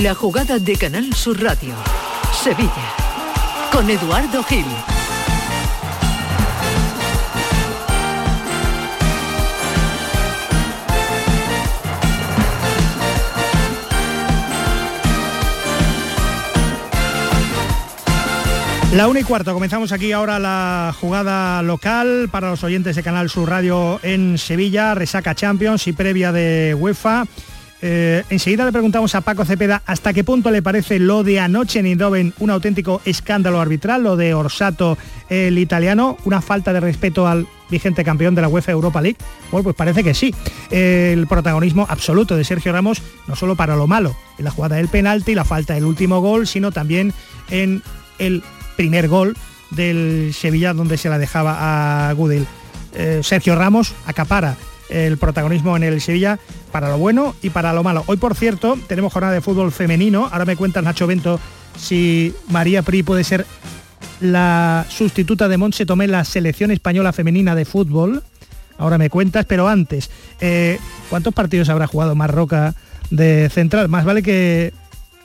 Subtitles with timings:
[0.00, 1.74] La jugada de Canal Sur Radio.
[2.42, 2.70] Sevilla.
[3.70, 4.64] Con Eduardo Gil.
[18.94, 23.28] La una y cuarto, comenzamos aquí ahora la jugada local para los oyentes de Canal
[23.28, 27.26] Sur Radio en Sevilla, resaca Champions y previa de UEFA.
[27.84, 31.80] Eh, enseguida le preguntamos a Paco Cepeda hasta qué punto le parece lo de anoche
[31.80, 34.96] en Eindhoven un auténtico escándalo arbitral, lo de Orsato,
[35.28, 39.18] el italiano, una falta de respeto al vigente campeón de la UEFA Europa League.
[39.50, 40.32] Bueno, pues parece que sí.
[40.70, 44.88] El protagonismo absoluto de Sergio Ramos, no solo para lo malo, en la jugada del
[44.88, 47.12] penalti, la falta del último gol, sino también
[47.50, 47.82] en
[48.18, 48.44] el
[48.76, 49.36] primer gol
[49.70, 52.46] del Sevilla donde se la dejaba a Gudel.
[52.94, 54.56] Eh, Sergio Ramos acapara
[54.92, 56.38] el protagonismo en el Sevilla
[56.70, 58.04] para lo bueno y para lo malo.
[58.06, 60.28] Hoy, por cierto, tenemos jornada de fútbol femenino.
[60.30, 61.40] Ahora me cuenta Nacho Bento
[61.76, 63.46] si María Pri puede ser
[64.20, 68.22] la sustituta de Montse Tomé la selección española femenina de fútbol.
[68.78, 70.78] Ahora me cuentas, pero antes, eh,
[71.10, 72.74] ¿cuántos partidos habrá jugado Marroca
[73.10, 73.88] de central?
[73.88, 74.72] Más vale que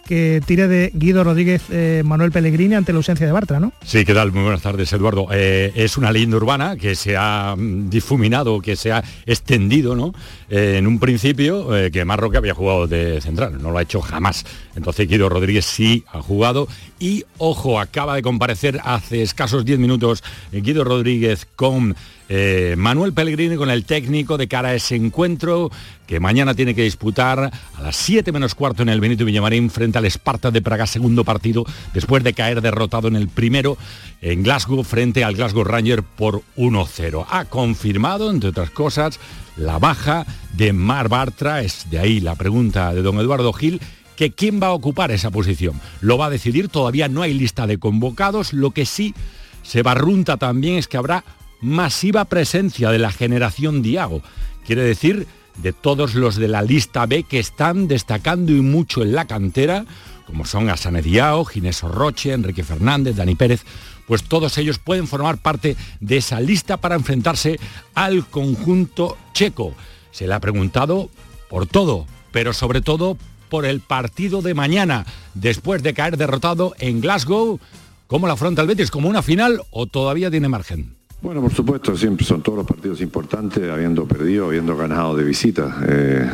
[0.07, 3.73] que tire de Guido Rodríguez eh, Manuel Pellegrini ante la ausencia de Bartra, ¿no?
[3.83, 4.31] Sí, ¿qué tal?
[4.31, 5.27] Muy buenas tardes, Eduardo.
[5.31, 10.13] Eh, es una leyenda urbana que se ha mm, difuminado, que se ha extendido, ¿no?
[10.49, 14.45] Eh, en un principio, que Marroque había jugado de central, no lo ha hecho jamás.
[14.75, 16.67] Entonces Guido Rodríguez sí ha jugado
[16.99, 21.95] y, ojo, acaba de comparecer hace escasos 10 minutos Guido Rodríguez con
[22.29, 25.71] eh, Manuel Pellegrini con el técnico de cara a ese encuentro
[26.05, 27.39] que mañana tiene que disputar
[27.75, 31.23] a las 7 menos cuarto en el Benito Villamarín frente al Esparta de Praga, segundo
[31.23, 33.77] partido, después de caer derrotado en el primero
[34.21, 37.25] en Glasgow frente al Glasgow Ranger por 1-0.
[37.29, 39.19] Ha confirmado, entre otras cosas,
[39.55, 43.81] la baja de Mar Bartra, es de ahí la pregunta de don Eduardo Gil,
[44.15, 45.79] que quién va a ocupar esa posición.
[46.01, 49.13] Lo va a decidir, todavía no hay lista de convocados, lo que sí
[49.61, 51.23] se barrunta también es que habrá
[51.61, 54.21] masiva presencia de la generación Diago.
[54.65, 55.27] Quiere decir,
[55.61, 59.85] de todos los de la lista B que están destacando y mucho en la cantera,
[60.25, 63.63] como son Asane Diao, Ginés Roche, Enrique Fernández, Dani Pérez,
[64.07, 67.59] pues todos ellos pueden formar parte de esa lista para enfrentarse
[67.93, 69.73] al conjunto checo.
[70.11, 71.09] Se le ha preguntado
[71.49, 73.17] por todo, pero sobre todo
[73.49, 77.59] por el partido de mañana, después de caer derrotado en Glasgow.
[78.07, 78.91] ¿Cómo la afronta el Betis?
[78.91, 80.96] ¿Como una final o todavía tiene margen?
[81.19, 85.77] Bueno, por supuesto, siempre son todos los partidos importantes, habiendo perdido, habiendo ganado de visita.
[85.87, 86.29] Eh,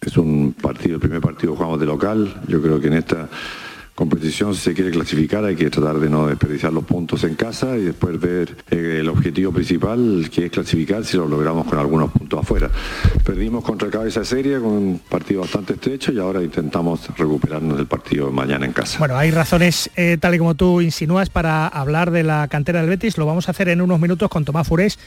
[0.00, 2.42] es un partido, el primer partido jugamos de local.
[2.46, 3.28] Yo creo que en esta
[3.96, 7.76] competición, si se quiere clasificar, hay que tratar de no desperdiciar los puntos en casa
[7.78, 12.12] y después ver eh, el objetivo principal, que es clasificar, si lo logramos con algunos
[12.12, 12.70] puntos afuera.
[13.24, 18.30] Perdimos contra Cabeza Serie con un partido bastante estrecho y ahora intentamos recuperarnos del partido
[18.30, 18.98] mañana en casa.
[18.98, 22.90] Bueno, hay razones, eh, tal y como tú insinúas, para hablar de la cantera del
[22.90, 23.16] Betis.
[23.16, 24.98] Lo vamos a hacer en unos minutos con Tomás Furés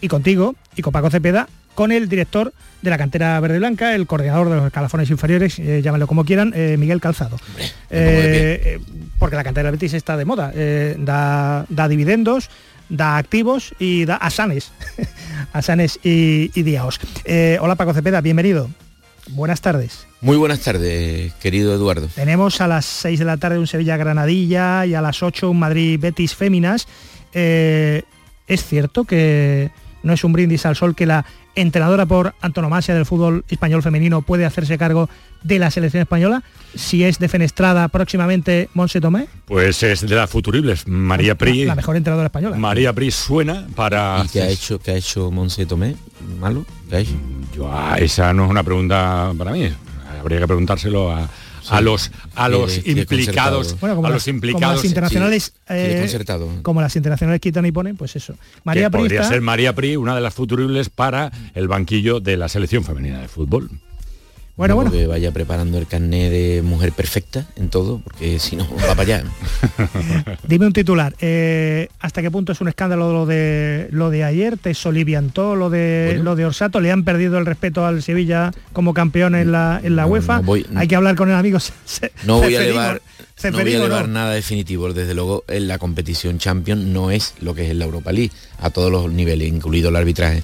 [0.00, 2.52] y contigo y con Paco Cepeda con el director
[2.82, 6.52] de la cantera verde blanca, el coordinador de los escalafones inferiores, eh, llámalo como quieran,
[6.56, 7.38] eh, Miguel Calzado.
[7.90, 8.80] Eh,
[9.20, 10.52] porque la cantera Betis está de moda,
[10.98, 12.50] da, da, dividendos,
[12.88, 14.72] da activos y da asanes,
[15.52, 16.98] asanes y, y diaos.
[17.60, 18.68] hola Paco Cepeda, bienvenido.
[19.28, 20.06] Buenas tardes.
[20.20, 22.08] Muy buenas tardes, querido Eduardo.
[22.14, 26.34] Tenemos a las 6 de la tarde un Sevilla-Granadilla y a las 8 un Madrid-Betis
[26.34, 26.86] Féminas.
[27.32, 29.70] es cierto que
[30.06, 34.22] no es un brindis al sol que la entrenadora por antonomasia del fútbol español femenino
[34.22, 35.10] puede hacerse cargo
[35.42, 36.44] de la selección española?
[36.76, 39.26] Si es defenestrada próximamente Monse Tomé.
[39.46, 40.86] Pues es de las futuribles.
[40.86, 41.64] María Pri.
[41.64, 42.56] La, mejor entrenadora española.
[42.56, 44.22] María Pri suena para.
[44.24, 45.96] ¿Y qué ha hecho, qué ha hecho Monse Tomé?
[46.38, 46.64] ¿Malo?
[46.88, 47.14] ¿Qué ha hecho?
[47.54, 49.68] Yo, ah, esa no es una pregunta para mí.
[50.20, 51.28] Habría que preguntárselo a,
[51.70, 56.24] a los a los implicados a los implicados como las internacionales eh,
[56.62, 58.34] como las internacionales quitan y ponen pues eso.
[58.64, 62.48] María Pri podría ser María Pri una de las futuribles para el banquillo de la
[62.48, 63.70] selección femenina de fútbol
[64.56, 64.90] bueno, bueno.
[64.90, 69.02] Que vaya preparando el carnet de mujer perfecta en todo, porque si no, va para
[69.02, 69.24] allá.
[70.48, 71.14] Dime un titular.
[71.20, 74.56] Eh, ¿Hasta qué punto es un escándalo lo de lo de ayer?
[74.56, 76.80] ¿Te soliviantó lo de lo de Orsato?
[76.80, 80.42] ¿Le han perdido el respeto al Sevilla como campeón en la, en la UEFA?
[80.74, 81.58] Hay que hablar con el amigo.
[82.24, 83.02] no voy a llevar
[83.44, 84.92] no voy a llevar nada definitivo.
[84.92, 88.70] Desde luego, en la competición Champions no es lo que es la Europa League, a
[88.70, 90.42] todos los niveles, incluido el arbitraje.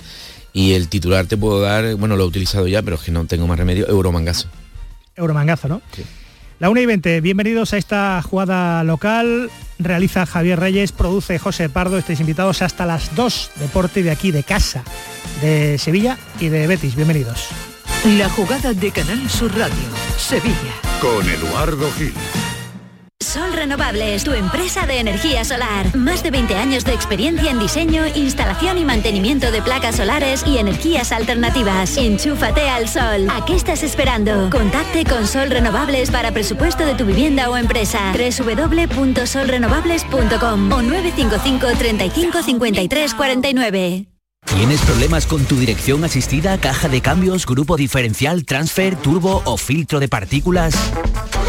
[0.53, 3.25] Y el titular te puedo dar, bueno, lo he utilizado ya, pero es que no
[3.27, 4.49] tengo más remedio, Euromangazo.
[5.17, 5.83] Euromangazo, ¿no?
[5.95, 6.05] Sí.
[6.59, 9.51] La 1 y 20, bienvenidos a esta jugada local.
[9.79, 11.99] Realiza Javier Reyes, produce José Pardo.
[11.99, 14.85] Estáis invitados hasta las 2, deporte de aquí, de casa,
[15.41, 16.95] de Sevilla y de Betis.
[16.95, 17.49] Bienvenidos.
[18.17, 19.75] La jugada de Canal Sur Radio,
[20.17, 20.75] Sevilla.
[21.01, 22.15] con Eduardo Gil.
[23.23, 25.95] Sol Renovables, tu empresa de energía solar.
[25.97, 30.59] Más de 20 años de experiencia en diseño, instalación y mantenimiento de placas solares y
[30.59, 31.97] energías alternativas.
[31.97, 33.29] Enchúfate al sol.
[33.31, 34.51] ¿A qué estás esperando?
[34.51, 38.13] Contacte con Sol Renovables para presupuesto de tu vivienda o empresa.
[38.13, 44.07] www.solrenovables.com o 955 35 53 49.
[44.47, 50.01] ¿Tienes problemas con tu dirección asistida, caja de cambios, grupo diferencial, transfer, turbo o filtro
[50.01, 50.75] de partículas?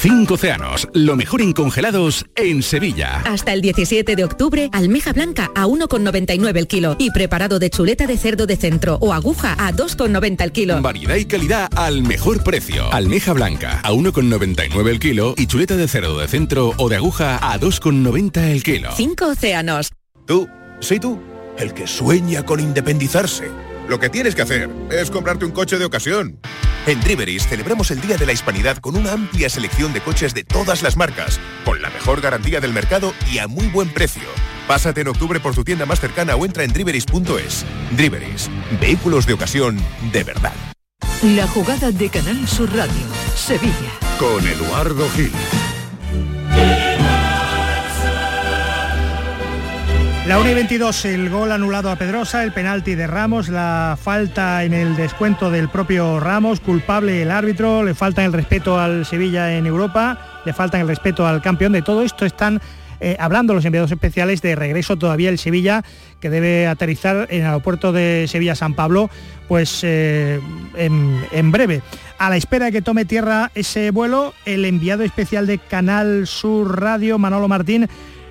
[0.00, 3.20] Cinco océanos, lo mejor en congelados en Sevilla.
[3.26, 8.06] Hasta el 17 de octubre, almeja blanca a 1,99 el kilo y preparado de chuleta
[8.06, 10.80] de cerdo de centro o aguja a 2,90 el kilo.
[10.80, 12.90] Variedad y calidad al mejor precio.
[12.90, 17.36] Almeja blanca a 1,99 el kilo y chuleta de cerdo de centro o de aguja
[17.36, 18.92] a 2,90 el kilo.
[18.96, 19.90] Cinco océanos.
[20.26, 20.48] Tú,
[20.80, 21.20] sí tú,
[21.58, 23.50] el que sueña con independizarse.
[23.86, 26.38] Lo que tienes que hacer es comprarte un coche de ocasión.
[26.86, 30.44] En Driveris celebramos el Día de la Hispanidad con una amplia selección de coches de
[30.44, 34.22] todas las marcas, con la mejor garantía del mercado y a muy buen precio.
[34.66, 37.66] Pásate en octubre por tu tienda más cercana o entra en driveris.es.
[37.96, 38.50] Driveris,
[38.80, 39.76] vehículos de ocasión
[40.12, 40.54] de verdad.
[41.22, 43.92] La jugada de Canal Sur Radio, Sevilla.
[44.18, 45.32] Con Eduardo Gil.
[50.30, 54.62] La 1 y 22, el gol anulado a Pedrosa, el penalti de Ramos, la falta
[54.62, 59.56] en el descuento del propio Ramos, culpable el árbitro, le falta el respeto al Sevilla
[59.56, 61.72] en Europa, le falta el respeto al campeón.
[61.72, 62.60] De todo esto están
[63.00, 65.82] eh, hablando los enviados especiales de regreso todavía el Sevilla,
[66.20, 69.10] que debe aterrizar en el aeropuerto de Sevilla-San Pablo,
[69.48, 70.38] pues eh,
[70.76, 71.82] en, en breve.
[72.18, 76.80] A la espera de que tome tierra ese vuelo, el enviado especial de Canal Sur
[76.80, 77.88] Radio, Manolo Martín,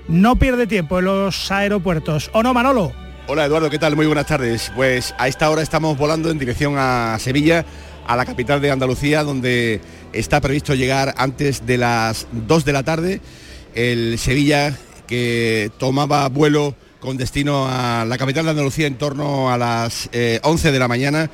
[0.10, 2.30] no pierde tiempo en los aeropuertos.
[2.34, 2.92] ¿O no, Manolo?
[3.28, 3.96] Hola Eduardo, ¿qué tal?
[3.96, 4.72] Muy buenas tardes.
[4.76, 7.64] Pues a esta hora estamos volando en dirección a Sevilla,
[8.08, 9.80] a la capital de Andalucía, donde
[10.12, 13.22] está previsto llegar antes de las 2 de la tarde.
[13.76, 14.76] El Sevilla
[15.06, 20.40] que tomaba vuelo con destino a la capital de Andalucía en torno a las eh,
[20.44, 21.30] 11 de la mañana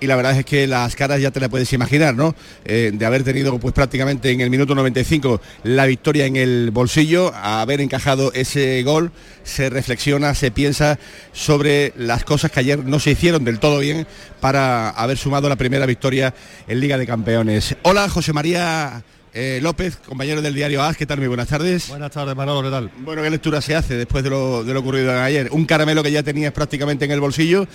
[0.00, 2.34] y la verdad es que las caras ya te la puedes imaginar, ¿no?
[2.64, 7.32] Eh, de haber tenido pues prácticamente en el minuto 95 la victoria en el bolsillo,
[7.34, 9.12] a haber encajado ese gol,
[9.44, 10.98] se reflexiona, se piensa
[11.32, 14.06] sobre las cosas que ayer no se hicieron del todo bien
[14.40, 16.34] para haber sumado la primera victoria
[16.66, 17.76] en Liga de Campeones.
[17.82, 21.18] Hola, José María eh, López, compañero del diario AS, ¿qué tal?
[21.18, 21.88] Muy buenas tardes.
[21.88, 22.90] Buenas tardes, Manolo, ¿qué tal?
[22.98, 25.48] Bueno, ¿qué lectura se hace después de lo, de lo ocurrido ayer?
[25.52, 27.66] Un caramelo que ya tenías prácticamente en el bolsillo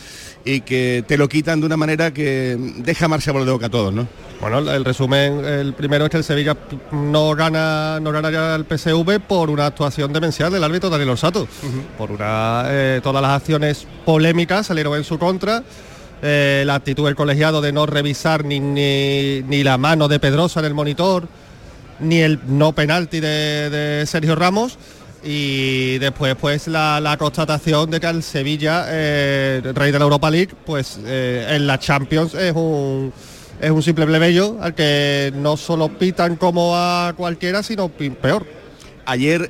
[0.44, 3.70] y que te lo quitan de una manera que deja marcha por de boca a
[3.70, 4.08] todos, ¿no?
[4.42, 6.58] Bueno, el resumen, el primero es que el Sevilla
[6.92, 11.44] no gana, no gana ya el PSV por una actuación demencial del árbitro Daniel Orsato.
[11.44, 11.98] Uh -huh.
[11.98, 15.64] Por una, eh, todas las acciones polémicas salieron en su contra.
[16.22, 20.60] Eh, la actitud del colegiado de no revisar ni, ni, ni la mano de Pedrosa
[20.62, 21.28] en el monitor,
[22.00, 24.78] ni el no penalti de, Sergio Ramos
[25.24, 30.54] y después pues la, constatación de que el Sevilla, eh, rey de la Europa League,
[30.66, 33.12] pues eh, en la Champions es un
[33.60, 38.46] es un simple plebeyo al que no solo pitan como a cualquiera, sino peor.
[39.06, 39.50] Ayer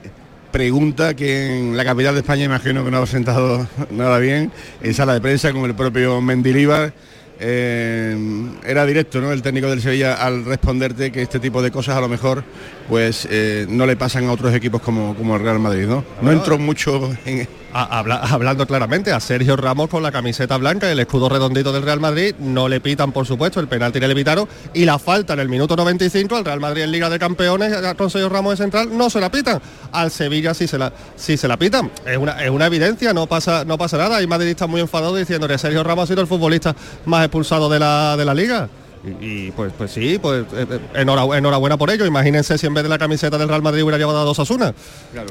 [0.51, 4.93] pregunta que en la capital de España imagino que no ha sentado nada bien, en
[4.93, 6.93] sala de prensa con el propio Mendilibar
[7.39, 8.17] eh,
[8.65, 9.31] era directo ¿no?
[9.31, 12.43] el técnico del Sevilla al responderte que este tipo de cosas a lo mejor
[12.89, 16.31] pues eh, no le pasan a otros equipos como, como el Real Madrid no no
[16.31, 20.99] entró mucho en Habla, hablando claramente a Sergio Ramos con la camiseta blanca y el
[20.99, 24.85] escudo redondito del Real Madrid no le pitan por supuesto el penalti le pitaron y
[24.85, 28.29] la falta en el minuto 95 al Real Madrid en Liga de Campeones con Sergio
[28.29, 29.61] Ramos de central no se la pitan.
[29.91, 31.91] Al Sevilla sí se la sí se la pitan.
[32.05, 34.17] Es una, es una evidencia no pasa no pasa nada.
[34.17, 36.75] Hay madridistas muy enfadados diciendo que Sergio Ramos ha sido el futbolista
[37.05, 38.69] más expulsado de la, de la liga.
[39.05, 42.05] Y, y pues, pues sí, pues eh, enhorabuena, enhorabuena por ello.
[42.05, 44.73] Imagínense si en vez de la camiseta del Real Madrid hubiera llevado a dos Asuna.
[45.13, 45.29] Claro.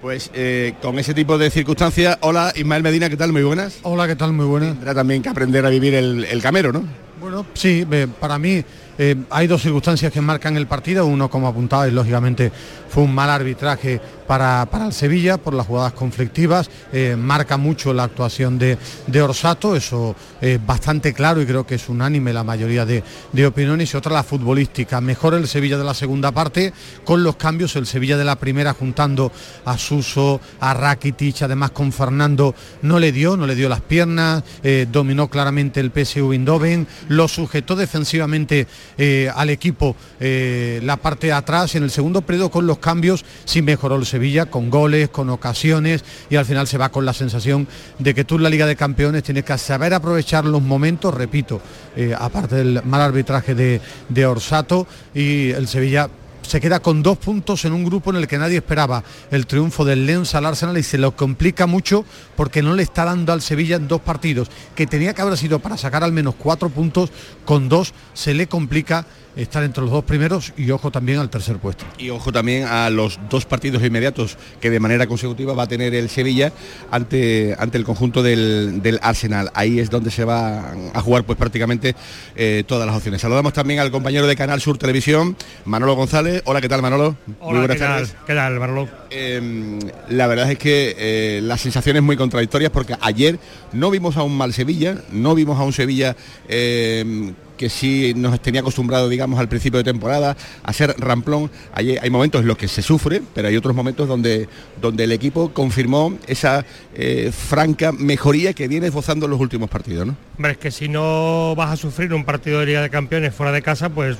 [0.00, 3.32] Pues eh, con ese tipo de circunstancias, hola Ismael Medina, ¿qué tal?
[3.32, 3.78] Muy buenas.
[3.82, 4.32] Hola, ¿qué tal?
[4.32, 4.74] Muy buenas.
[4.74, 6.84] Tendrá también que aprender a vivir el, el camero, ¿no?
[7.24, 7.86] Bueno, sí,
[8.20, 8.62] para mí
[8.96, 12.52] Eh, hay dos circunstancias que marcan el partido, uno como apuntaba y lógicamente
[12.88, 18.04] fue un mal arbitraje para, el Sevilla por las jugadas conflictivas, eh, marca mucho la
[18.04, 18.78] actuación de,
[19.20, 23.02] Orsato, eso es bastante claro y creo que es unánime la mayoría de,
[23.46, 26.72] opiniones, y otra la futbolística, mejor el Sevilla de la segunda parte,
[27.04, 29.32] con los cambios, el Sevilla de la primera juntando
[29.64, 34.44] a Suso, a Rakitic, además con Fernando no le dio, no le dio las piernas,
[34.62, 36.86] eh, dominó claramente el PSV Eindhoven,
[37.16, 38.66] lo sujetó defensivamente
[38.98, 43.24] eh, al equipo la parte de atrás y en el segundo periodo con los cambios
[43.44, 47.12] sí mejoró el Sevilla con goles, con ocasiones y al final se va con la
[47.12, 47.68] sensación
[47.98, 51.60] de que tú en la Liga de Campeones tienes que saber aprovechar los momentos, repito,
[51.96, 56.08] eh, aparte del mal arbitraje de, de Orsato y el Sevilla
[56.46, 59.84] se queda con dos puntos en un grupo en el que nadie esperaba el triunfo
[59.84, 62.04] del Lens al Arsenal y se lo complica mucho
[62.36, 65.58] porque no le está dando al Sevilla en dos partidos, que tenía que haber sido
[65.58, 67.10] para sacar al menos cuatro puntos,
[67.44, 71.56] con dos se le complica estar entre los dos primeros y ojo también al tercer
[71.58, 71.84] puesto.
[71.98, 75.94] Y ojo también a los dos partidos inmediatos que de manera consecutiva va a tener
[75.94, 76.52] el Sevilla
[76.90, 79.50] ante, ante el conjunto del, Arsenal.
[79.54, 81.94] Ahí es donde se va a jugar pues prácticamente
[82.36, 83.20] eh, todas las opciones.
[83.20, 86.42] Saludamos también al compañero de Canal Sur Televisión, Manolo González.
[86.44, 87.16] Hola, ¿qué tal Manolo?
[87.40, 88.14] muy buenas tardes.
[88.26, 88.88] ¿Qué tal, Manolo?
[89.10, 93.38] Em, la verdad es que eh, las sensaciones muy contradictorias porque ayer
[93.72, 96.16] no vimos a un mal Sevilla, no vimos a un Sevilla
[96.48, 101.50] em, que sí nos tenía acostumbrado, digamos, al principio de temporada a ser ramplón.
[101.72, 104.48] Hay, hay momentos en los que se sufre, pero hay otros momentos donde,
[104.80, 110.06] donde el equipo confirmó esa eh, franca mejoría que viene esbozando en los últimos partidos,
[110.06, 110.16] ¿no?
[110.36, 113.52] Hombre, es que si no vas a sufrir un partido de Liga de Campeones fuera
[113.52, 114.16] de casa, pues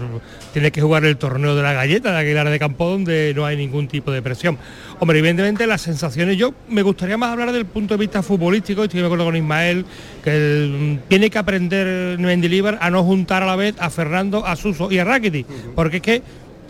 [0.53, 3.57] tienes que jugar el torneo de la galleta de Aguilar de Campo donde no hay
[3.57, 4.59] ningún tipo de presión.
[5.01, 9.01] Hombre, evidentemente las sensaciones, yo me gustaría más hablar del punto de vista futbolístico, estoy
[9.01, 9.85] de acuerdo con Ismael,
[10.23, 14.93] que tiene que aprender Mendilibar a no juntar a la vez a Fernando, a Suso
[14.93, 16.23] y a Rakiti, porque es que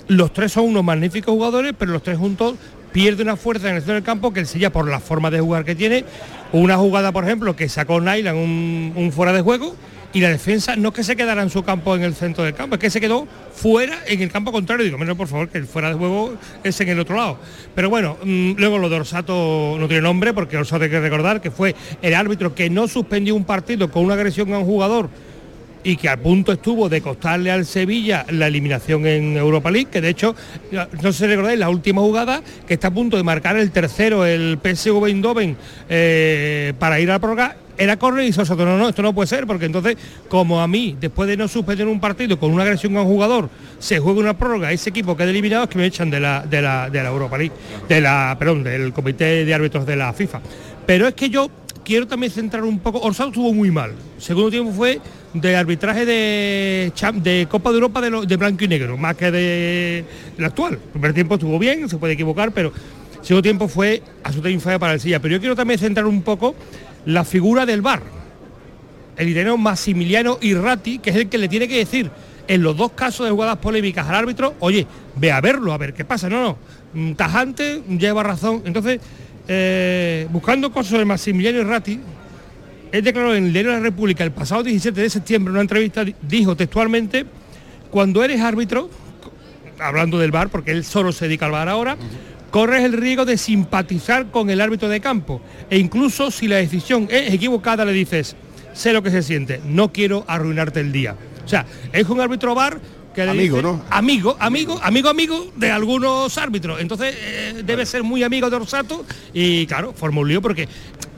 [0.09, 2.55] los tres son unos magníficos jugadores, pero los tres juntos
[2.93, 5.41] pierden una fuerza en el centro del campo que el Silla por la forma de
[5.41, 6.05] jugar que tiene,
[6.53, 9.75] una jugada por ejemplo que sacó Nailan un, un fuera de juego
[10.15, 12.55] y la defensa no es que se quedara en su campo en el centro del
[12.55, 14.85] campo, es que se quedó fuera en el campo contrario.
[14.85, 17.39] Digo, menos por favor, que el fuera de juego es en el otro lado.
[17.75, 21.41] Pero bueno, mm, luego lo de Orsato no tiene nombre, porque Orsato hay que recordar
[21.41, 25.11] que fue el árbitro que no suspendió un partido con una agresión a un jugador
[25.83, 30.01] y que al punto estuvo de costarle al Sevilla la eliminación en Europa League, que
[30.01, 30.35] de hecho,
[31.03, 34.25] no sé si recordáis, la última jugada, que está a punto de marcar el tercero,
[34.25, 35.57] el PSV Eindhoven,
[35.89, 39.47] eh, para ir a prórroga, era correr y Sosa, no, no, esto no puede ser,
[39.47, 39.97] porque entonces,
[40.29, 43.51] como a mí, después de no suspender un partido con una agresión a un jugador,
[43.79, 46.45] se juega una prórroga, ese equipo que ha eliminado es que me echan de la,
[46.45, 47.55] de la, de la Europa League,
[47.89, 50.41] de la, perdón, del comité de árbitros de la FIFA.
[50.87, 51.51] Pero es que yo
[51.85, 53.93] quiero también centrar un poco, Orsado estuvo muy mal.
[54.19, 55.01] Segundo tiempo fue
[55.35, 60.05] de arbitraje de, de Copa de Europa de, blanco y negro, más que de,
[60.37, 60.75] del actual.
[60.75, 62.73] El primer tiempo estuvo bien, se puede equivocar, pero
[63.21, 65.21] el segundo tiempo fue absolutamente infame para el Silla.
[65.21, 66.55] Pero yo quiero también centrar un poco
[67.07, 68.03] la figura del bar,
[69.17, 72.11] el italiano Massimiliano Irrati, que es el que le tiene que decir
[72.47, 75.95] en los dos casos de jugadas polémicas al árbitro, oye, ve a verlo, a ver
[75.95, 76.29] qué pasa.
[76.29, 76.59] No, no,
[76.93, 78.63] mm, tajante, lleva razón.
[78.65, 79.01] Entonces,
[79.49, 82.01] eh, buscando cosas de Massimiliano Irrati,
[82.93, 86.05] él declaró en el Diario de la República el pasado 17 de septiembre una entrevista,
[86.23, 87.27] dijo textualmente,
[87.91, 88.89] cuando eres árbitro,
[89.79, 91.97] hablando del bar, porque él solo se dedica al bar ahora,
[92.55, 95.41] corres el riesgo de simpatizar con el árbitro de campo.
[95.69, 98.37] E incluso si la decisión es equivocada, le dices,
[98.73, 101.17] sé lo que se siente, no quiero arruinarte el día.
[101.45, 102.81] O sea, es un árbitro bar
[103.13, 103.83] que amigo, ¿no?
[103.91, 106.81] Amigo, amigo, amigo, amigo de algunos árbitros.
[106.81, 110.69] Entonces eh, debe ser muy amigo de Orsato y claro, forma un lío porque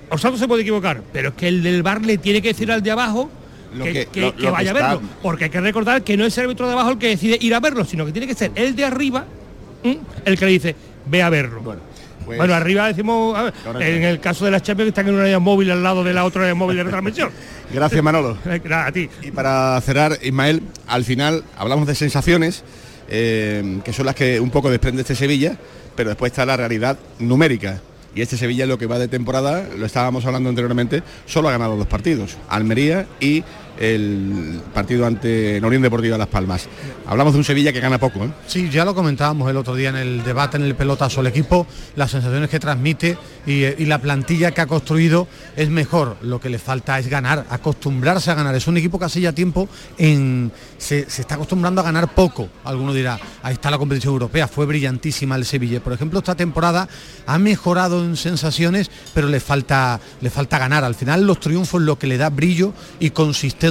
[0.09, 2.83] Orsato se puede equivocar, pero es que el del bar le tiene que decir al
[2.83, 3.29] de abajo
[3.75, 5.03] que, vaya a verlo.
[5.21, 7.55] Porque hay que recordar que no es el árbitro de abajo el que decide ir
[7.55, 9.27] a verlo, sino que tiene que ser el de arriba
[10.25, 10.77] el que le dice,
[11.07, 11.61] ve a verlo.
[11.63, 11.81] Bueno.
[12.25, 15.71] Pues bueno, arriba decimos, en el caso de las Champions están en una área móvil
[15.71, 17.31] al lado de la otra área móvil de retransmisión.
[17.73, 18.37] Gracias Manolo.
[18.73, 19.09] a ti.
[19.23, 22.65] Y para cerrar, Ismael, al final hablamos de sensaciones,
[23.09, 25.57] eh, que son las que un poco desprende este Sevilla,
[25.95, 27.81] pero después está la realidad numérica
[28.17, 31.77] y este Sevilla lo que va de temporada, lo estábamos hablando anteriormente, solo ha ganado
[31.77, 33.45] dos partidos, Almería y
[33.79, 36.69] el partido ante Norien Deportiva Las Palmas.
[37.07, 38.25] Hablamos de un Sevilla que gana poco.
[38.25, 38.31] ¿eh?
[38.47, 41.21] Sí, ya lo comentábamos el otro día en el debate en el pelotazo.
[41.21, 41.67] El equipo,
[41.97, 46.17] las sensaciones que transmite y, la plantilla que ha construido es mejor.
[46.23, 48.55] Lo que le falta es ganar, acostumbrarse a ganar.
[48.55, 49.69] Es un equipo que hace ya tiempo
[49.99, 52.49] en, se, está acostumbrando a ganar poco.
[52.65, 55.81] Alguno dirá, ahí está la competición europea, fue brillantísima el Sevilla.
[55.81, 56.89] Por ejemplo, esta temporada
[57.27, 60.85] ha mejorado en sensaciones, pero le falta, le falta ganar.
[60.85, 63.66] Al final los triunfos lo que le da brillo y consistencia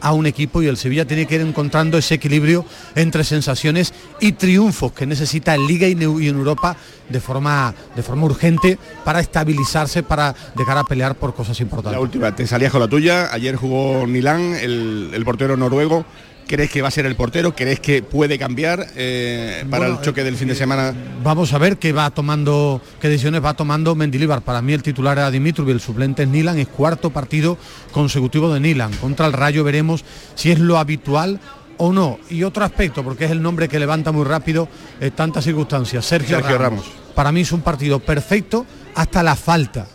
[0.00, 2.64] a un equipo y el Sevilla tiene que ir encontrando ese equilibrio
[2.94, 6.76] entre sensaciones y triunfos que necesita en Liga y en Europa
[7.08, 11.96] de forma, de forma urgente para estabilizarse, para dejar a pelear por cosas importantes.
[11.96, 16.04] La última, te salías con la tuya, ayer jugó Milán, el, el portero noruego,
[16.48, 17.54] ¿Crees que va a ser el portero?
[17.54, 20.94] ¿Crees que puede cambiar eh, para el choque del fin de semana?
[21.22, 24.40] Vamos a ver qué va tomando, qué decisiones va tomando Mendilibar.
[24.40, 26.58] Para mí el titular era Dimitrov y el suplente es Nilan.
[26.58, 27.58] Es cuarto partido
[27.92, 28.94] consecutivo de Nilan.
[28.94, 31.38] Contra el Rayo veremos si es lo habitual
[31.76, 32.18] o no.
[32.30, 36.06] Y otro aspecto, porque es el nombre que levanta muy rápido en tantas circunstancias.
[36.06, 36.86] Sergio, Ramos.
[37.14, 38.64] Para mí es un partido perfecto
[38.94, 39.86] hasta la falta,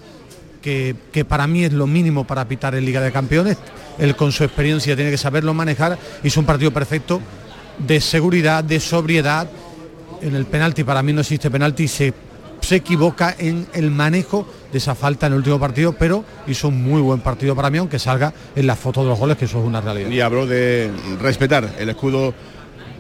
[0.62, 3.58] que, que para mí es lo mínimo para pitar en Liga de Campeones
[4.00, 5.98] él con su experiencia tiene que saberlo manejar.
[6.24, 7.22] Hizo un partido perfecto
[7.78, 9.48] de seguridad, de sobriedad.
[10.22, 12.14] En el penalti, para mí no existe penalti, se,
[12.62, 16.82] se equivoca en el manejo de esa falta en el último partido, pero hizo un
[16.82, 19.60] muy buen partido para mí, aunque salga en la foto de los goles, que eso
[19.60, 20.10] es una realidad.
[20.10, 20.90] Y habló de
[21.22, 22.34] respetar el escudo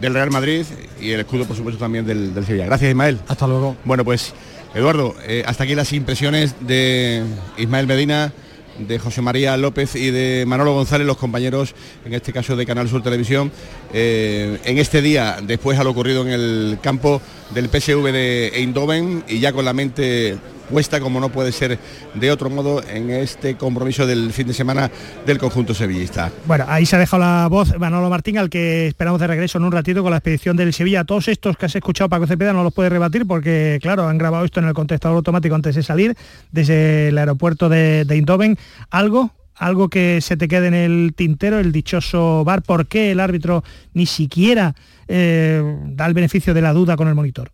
[0.01, 0.65] del Real Madrid
[0.99, 2.65] y el escudo, por supuesto, también del, Sevilla.
[2.65, 3.19] Gracias, Ismael.
[3.27, 3.77] Hasta luego.
[3.85, 4.33] Bueno, pues,
[4.75, 7.23] Eduardo, eh, hasta aquí las impresiones de
[7.57, 8.33] Ismael Medina
[8.79, 11.75] de José María López y de Manolo González, los compañeros,
[12.05, 13.51] en este caso de Canal Sur Televisión,
[13.93, 17.21] eh, en este día, después a lo ocurrido en el campo
[17.53, 20.37] del PSV de Eindhoven y ya con la mente
[20.69, 21.77] puesta, como no puede ser
[22.15, 24.89] de otro modo, en este compromiso del fin de semana
[25.25, 26.31] del conjunto sevillista.
[26.45, 29.65] Bueno, ahí se ha dejado la voz Manolo Martín, al que esperamos de regreso en
[29.65, 31.03] un ratito con la expedición del Sevilla.
[31.03, 34.45] Todos estos que has escuchado, Paco Cepeda, no los puede rebatir porque, claro, han grabado
[34.45, 36.15] esto en el contestador automático antes de salir
[36.51, 38.57] desde el aeropuerto de, de Eindhoven.
[38.89, 43.19] ¿Algo algo que se te quede en el tintero, el dichoso bar, ¿por qué el
[43.19, 44.75] árbitro ni siquiera
[45.07, 47.51] eh, da el beneficio de la duda con el monitor?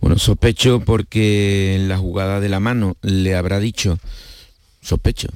[0.00, 3.98] Bueno, sospecho porque en la jugada de la mano le habrá dicho,
[4.80, 5.28] sospecho,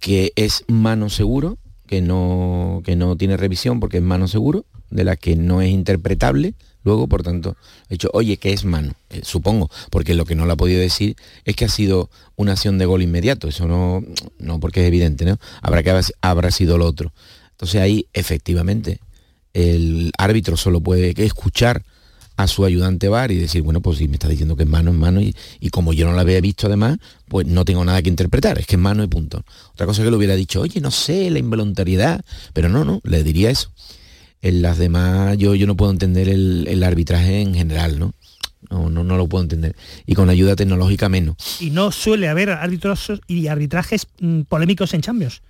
[0.00, 5.04] que es mano seguro, que no, que no tiene revisión porque es mano seguro, de
[5.04, 6.54] la que no es interpretable.
[6.84, 7.56] Luego, por tanto,
[7.88, 10.80] he dicho, oye, que es mano, eh, supongo, porque lo que no le ha podido
[10.80, 14.02] decir es que ha sido una acción de gol inmediato, eso no,
[14.38, 15.38] no porque es evidente, ¿no?
[15.60, 17.12] Habrá que habrá sido lo otro.
[17.50, 19.00] Entonces ahí, efectivamente,
[19.54, 21.82] el árbitro solo puede escuchar
[22.38, 24.92] a su ayudante bar y decir, bueno, pues si me está diciendo que es mano,
[24.92, 25.34] es mano, y,
[25.70, 28.76] como yo no la había visto además, pues no tengo nada que interpretar, es que
[28.76, 29.42] es mano y punto.
[29.72, 33.24] Otra cosa que le hubiera dicho, oye, no sé, la involuntariedad, pero no, no, le
[33.24, 33.72] diría eso.
[34.40, 38.14] En las demás, yo, yo no puedo entender el, arbitraje en general, ¿no?
[38.70, 39.74] No, no, no lo puedo entender.
[40.06, 41.36] Y con ayuda tecnológica menos.
[41.58, 45.42] Y no suele haber árbitros y arbitrajes mm, polémicos en Champions.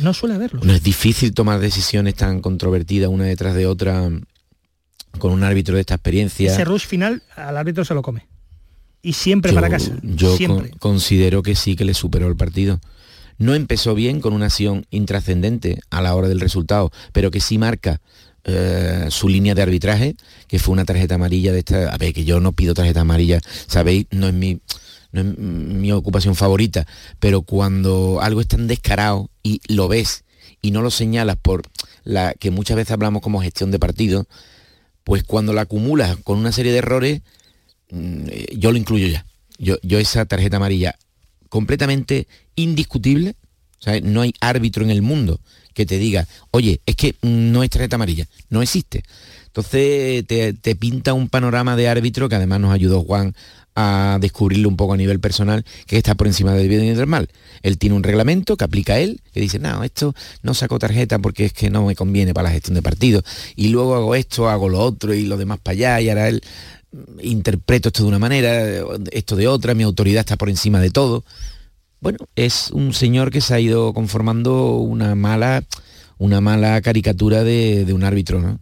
[0.00, 0.60] No suele haberlo.
[0.62, 4.08] No es difícil tomar decisiones tan controvertidas una detrás de otra
[5.18, 6.52] con un árbitro de esta experiencia.
[6.52, 8.26] Ese rush final al árbitro se lo come.
[9.02, 9.92] Y siempre para casa.
[10.02, 10.36] Yo
[10.78, 12.80] considero que sí que le superó el partido.
[13.38, 17.56] No empezó bien con una acción intrascendente a la hora del resultado, pero que sí
[17.56, 18.00] marca
[18.44, 20.16] eh, su línea de arbitraje,
[20.48, 21.92] que fue una tarjeta amarilla de esta.
[21.92, 24.60] A ver, que yo no pido tarjeta amarilla, sabéis, no es mi,
[25.12, 26.86] no es mi ocupación favorita,
[27.18, 30.24] pero cuando algo es tan descarado y lo ves
[30.60, 31.62] y no lo señalas por
[32.04, 34.26] la que muchas veces hablamos como gestión de partido,
[35.04, 37.22] pues cuando la acumulas con una serie de errores,
[37.90, 39.24] mm, eh, yo lo incluyo ya.
[39.58, 40.96] Yo, yo esa tarjeta amarilla
[41.48, 43.34] completamente indiscutible,
[44.02, 45.40] no hay árbitro en el mundo
[45.72, 49.04] que te diga, oye, es que no es tarjeta amarilla, no existe.
[49.48, 53.34] Entonces te, pinta un panorama de árbitro que además nos ayudó Juan
[53.80, 57.06] a descubrirlo un poco a nivel personal, que está por encima del bien y del
[57.06, 57.28] mal.
[57.62, 61.44] Él tiene un reglamento que aplica él, que dice, no, esto no saco tarjeta porque
[61.44, 63.22] es que no me conviene para la gestión de partidos,
[63.54, 66.42] y luego hago esto, hago lo otro y lo demás para allá, y ahora él
[66.90, 68.82] mm, interpreto esto de una manera,
[69.12, 71.24] esto de otra, mi autoridad está por encima de todo.
[72.00, 75.62] Bueno, es un señor que se ha ido conformando una mala,
[76.18, 78.58] una mala caricatura de, de un árbitro, ¿no?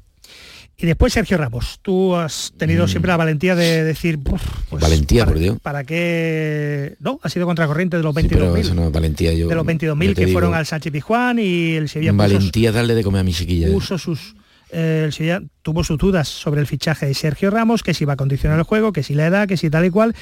[0.78, 2.88] Y después Sergio Ramos, tú has tenido mm.
[2.88, 4.18] siempre la valentía de decir...
[4.18, 5.58] Pues, valentía, para, por Dios.
[5.60, 6.96] ¿Para qué...?
[7.00, 8.74] No, ha sido contracorriente de los 22.000.
[8.74, 9.48] no valentía yo...
[9.48, 12.12] De los 22.000 que fueron al Sánchez Pizjuán y el Sevilla...
[12.12, 13.68] Valentía darle de comer a mi chiquilla.
[13.68, 14.36] Puso sus...
[14.70, 18.12] Eh, el Sevilla tuvo sus dudas sobre el fichaje de Sergio Ramos, que si iba
[18.12, 20.14] a condicionar el juego, que si la edad, que si tal y cual.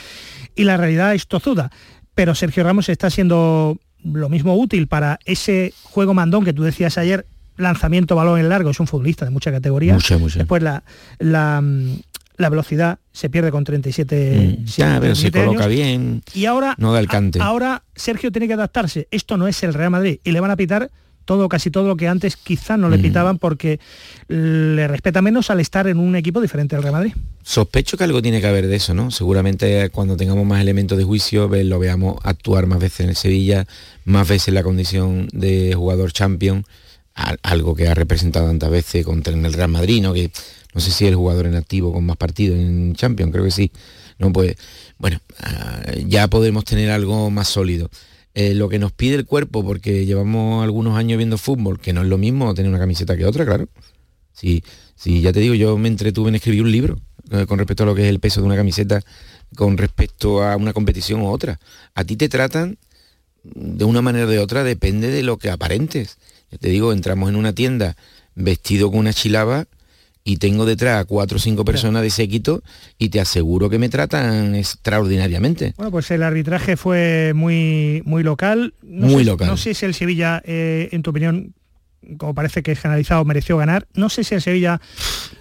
[0.54, 1.72] Y la realidad es tozuda.
[2.14, 6.96] Pero Sergio Ramos está siendo lo mismo útil para ese juego mandón que tú decías
[6.98, 9.96] ayer lanzamiento, balón en largo, es un futbolista de mucha categoría.
[10.36, 10.82] Después la,
[11.18, 11.62] la,
[12.36, 16.22] la, velocidad se pierde con 37 mm, ya, pero se coloca bien.
[16.34, 17.02] Y ahora, no da
[17.40, 19.08] ahora Sergio tiene que adaptarse.
[19.10, 20.90] Esto no es el Real Madrid y le van a pitar
[21.24, 23.02] todo, casi todo lo que antes quizá no le mm.
[23.02, 23.80] pitaban porque
[24.28, 27.14] le respeta menos al estar en un equipo diferente al Real Madrid.
[27.42, 29.10] Sospecho que algo tiene que haber de eso, ¿no?
[29.10, 33.66] Seguramente cuando tengamos más elementos de juicio lo veamos actuar más veces en el Sevilla,
[34.04, 36.64] más veces en la condición de jugador champion
[37.14, 40.12] algo que ha representado tantas veces contra el Real Madrid, ¿no?
[40.12, 40.30] que
[40.74, 43.50] no sé si es el jugador en activo con más partidos en Champions, creo que
[43.50, 43.70] sí.
[44.18, 44.56] No puede.
[44.98, 47.90] Bueno, ah, ya podemos tener algo más sólido.
[48.34, 52.02] Eh, lo que nos pide el cuerpo, porque llevamos algunos años viendo fútbol, que no
[52.02, 53.68] es lo mismo tener una camiseta que otra, claro.
[54.32, 54.64] Si,
[54.96, 57.00] si ya te digo, yo me entretuve en escribir un libro
[57.30, 59.00] eh, con respecto a lo que es el peso de una camiseta
[59.54, 61.60] con respecto a una competición u otra.
[61.94, 62.78] A ti te tratan
[63.44, 66.18] de una manera o de otra, depende de lo que aparentes.
[66.54, 67.96] Ya te digo, entramos en una tienda
[68.36, 69.66] vestido con una chilaba
[70.22, 72.62] y tengo detrás a cuatro o cinco personas de séquito
[72.96, 75.74] y te aseguro que me tratan extraordinariamente.
[75.76, 78.72] Bueno, pues el arbitraje fue muy, muy local.
[78.84, 79.48] muy local.
[79.48, 81.54] No sé si el Sevilla, eh, en tu opinión,
[82.18, 83.88] como parece que es generalizado, mereció ganar.
[83.94, 84.80] No sé si el Sevilla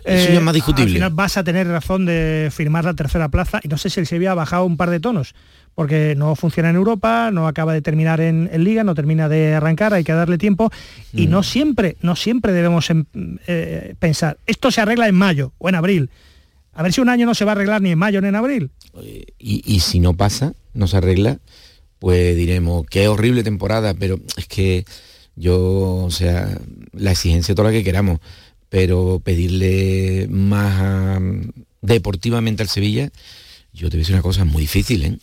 [0.05, 0.89] eh, más discutible.
[0.89, 3.99] al final vas a tener razón de firmar la tercera plaza y no sé si
[3.99, 5.35] el Sevilla ha bajado un par de tonos
[5.75, 9.93] porque no funciona en Europa, no acaba de terminar en, Liga, no termina de arrancar,
[9.93, 10.71] hay que darle tiempo
[11.11, 11.43] y no mm.
[11.43, 13.05] siempre, no siempre debemos em,
[13.47, 16.09] eh, pensar, esto se arregla en mayo o en abril.
[16.73, 18.35] A ver si un año no se va a arreglar ni en mayo ni en
[18.35, 18.71] abril.
[19.37, 21.39] Y, si no pasa, no se arregla,
[21.99, 24.85] pues diremos, qué horrible temporada, pero es que
[25.35, 26.57] yo, o sea,
[26.91, 28.19] la exigencia toda la que queramos,
[28.69, 31.21] pero pedirle más
[31.81, 33.11] deportivamente al Sevilla,
[33.71, 35.17] yo te voy a decir una cosa muy difícil, ¿eh?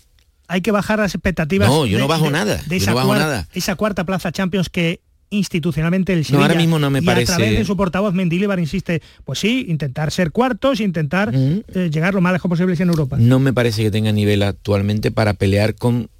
[0.50, 1.68] Hay que bajar las expectativas.
[1.68, 2.60] No, yo no bajo nada.
[2.66, 3.48] De esa, no bajo cuarta, nada.
[3.54, 7.32] esa cuarta plaza Champions que institucionalmente el Sevilla no, ahora mismo no me y parece...
[7.32, 12.14] a través de su portavoz Mendilibar insiste, pues sí, intentar ser cuartos, intentar eh, llegar
[12.14, 13.16] lo más lejos posible en Europa.
[13.16, 16.10] No me parece que tenga nivel actualmente para pelear con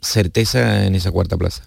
[0.00, 1.64] certeza en esa cuarta plaza.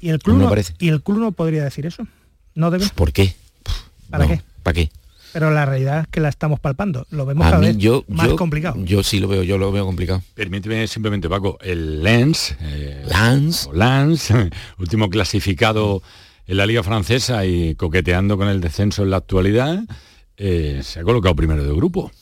[0.00, 2.06] ¿Y el club, no, ¿y el club no podría decir eso?
[2.54, 2.86] ¿No debe?
[2.94, 3.34] ¿Por qué?
[4.10, 4.42] ¿Para qué?
[4.62, 4.90] ¿Para qué?
[5.34, 7.08] Pero la realidad es que la estamos palpando.
[7.10, 8.76] Lo vemos cada vez yo, más complicado.
[8.84, 10.22] Yo sí lo veo, yo lo veo complicado.
[10.34, 14.32] Permíteme simplemente, Paco, el Lens, eh, Lens, Lens
[14.78, 16.02] último clasificado
[16.46, 19.82] en la Liga Francesa y coqueteando con el descenso en la actualidad,
[20.36, 22.12] eh, se ha colocado primero de grupo.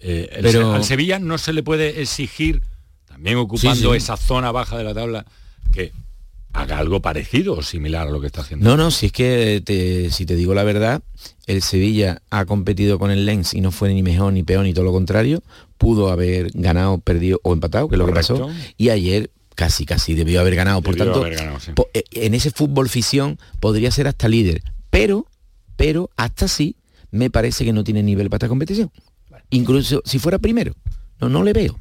[0.00, 2.62] Eh, pero al Sevilla no se le puede exigir,
[3.06, 5.26] también ocupando esa zona baja de la tabla,
[5.70, 5.92] que
[6.54, 8.64] haga algo parecido o similar a lo que está haciendo.
[8.64, 11.02] No, no, si es que si te digo la verdad,
[11.46, 14.72] el Sevilla ha competido con el Lens y no fue ni mejor ni peor ni
[14.72, 15.42] todo lo contrario,
[15.76, 20.14] pudo haber ganado, perdido o empatado, que es lo que pasó, y ayer casi casi
[20.14, 25.26] debió haber ganado, por tanto, eh, en ese fútbol ficción podría ser hasta líder, pero
[25.76, 26.76] pero hasta sí
[27.10, 28.92] me parece que no tiene nivel para esta competición.
[29.50, 30.74] Incluso si fuera primero,
[31.20, 31.78] no no le veo,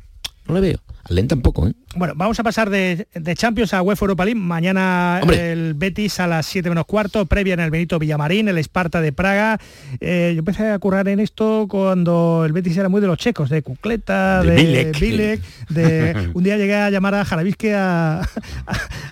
[0.47, 0.79] no le veo.
[1.09, 1.73] Al tampoco, ¿eh?
[1.95, 4.39] Bueno, vamos a pasar de, Champions a UEFA Europa League.
[4.39, 9.01] Mañana el Betis a las 7 menos cuarto, previa en el Benito Villamarín, el Esparta
[9.01, 9.59] de Praga.
[9.99, 13.49] Eh, yo empecé a currar en esto cuando el Betis era muy de los checos,
[13.49, 16.31] de Cucleta, de, Bilek, de...
[16.33, 18.21] un día llegué a llamar a Jaravisque a,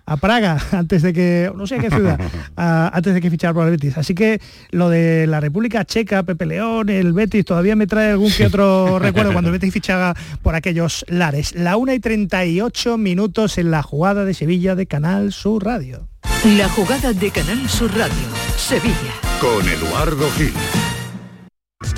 [0.06, 2.20] a, Praga, antes de que, no sé qué ciudad,
[2.56, 3.98] antes de que fichara por el Betis.
[3.98, 4.40] Así que
[4.72, 8.98] lo de la República Checa, Pepe León, el Betis, todavía me trae algún que otro
[9.00, 11.54] recuerdo cuando el Betis fichaba por aquellos lares.
[11.54, 16.08] La 1 y 38 minutos en la jugada de Sevilla de Canal Sur Radio.
[16.56, 18.14] La jugada de Canal Sur Radio,
[18.56, 19.14] Sevilla.
[19.40, 20.54] Con Eduardo Gil.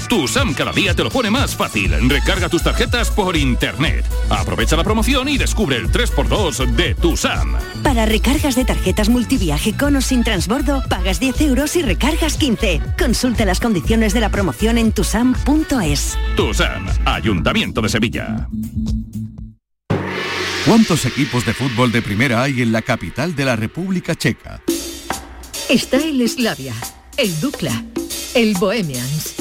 [0.08, 1.92] Tu SAM cada día te lo pone más fácil.
[2.10, 4.06] Recarga tus tarjetas por internet.
[4.30, 7.58] Aprovecha la promoción y descubre el 3x2 de tu SAM.
[7.84, 12.80] Para recargas de tarjetas multiviaje con o sin transbordo, pagas 10 euros y recargas 15.
[12.98, 16.18] Consulta las condiciones de la promoción en tusam.es.
[16.38, 18.48] Tu SAM, Ayuntamiento de Sevilla.
[20.66, 24.62] ¿Cuántos equipos de fútbol de primera hay en la capital de la República Checa?
[25.68, 26.74] Está el Slavia,
[27.18, 27.84] el Dukla,
[28.34, 29.36] el Bohemians.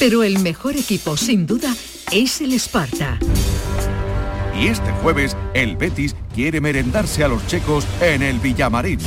[0.00, 1.72] Pero el mejor equipo, sin duda,
[2.10, 3.20] es el Sparta.
[4.60, 8.98] Y este jueves, el Betis quiere merendarse a los checos en el Villamarín.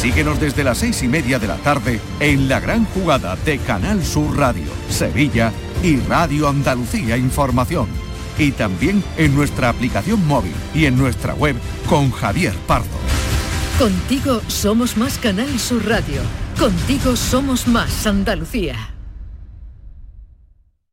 [0.00, 4.04] Síguenos desde las seis y media de la tarde en la gran jugada de Canal
[4.04, 5.52] Sur Radio, Sevilla
[5.84, 8.09] y Radio Andalucía Información
[8.40, 11.56] y también en nuestra aplicación móvil y en nuestra web
[11.88, 12.88] con Javier Pardo.
[13.78, 16.20] Contigo somos más Canal Sur Radio.
[16.58, 18.99] Contigo somos más Andalucía.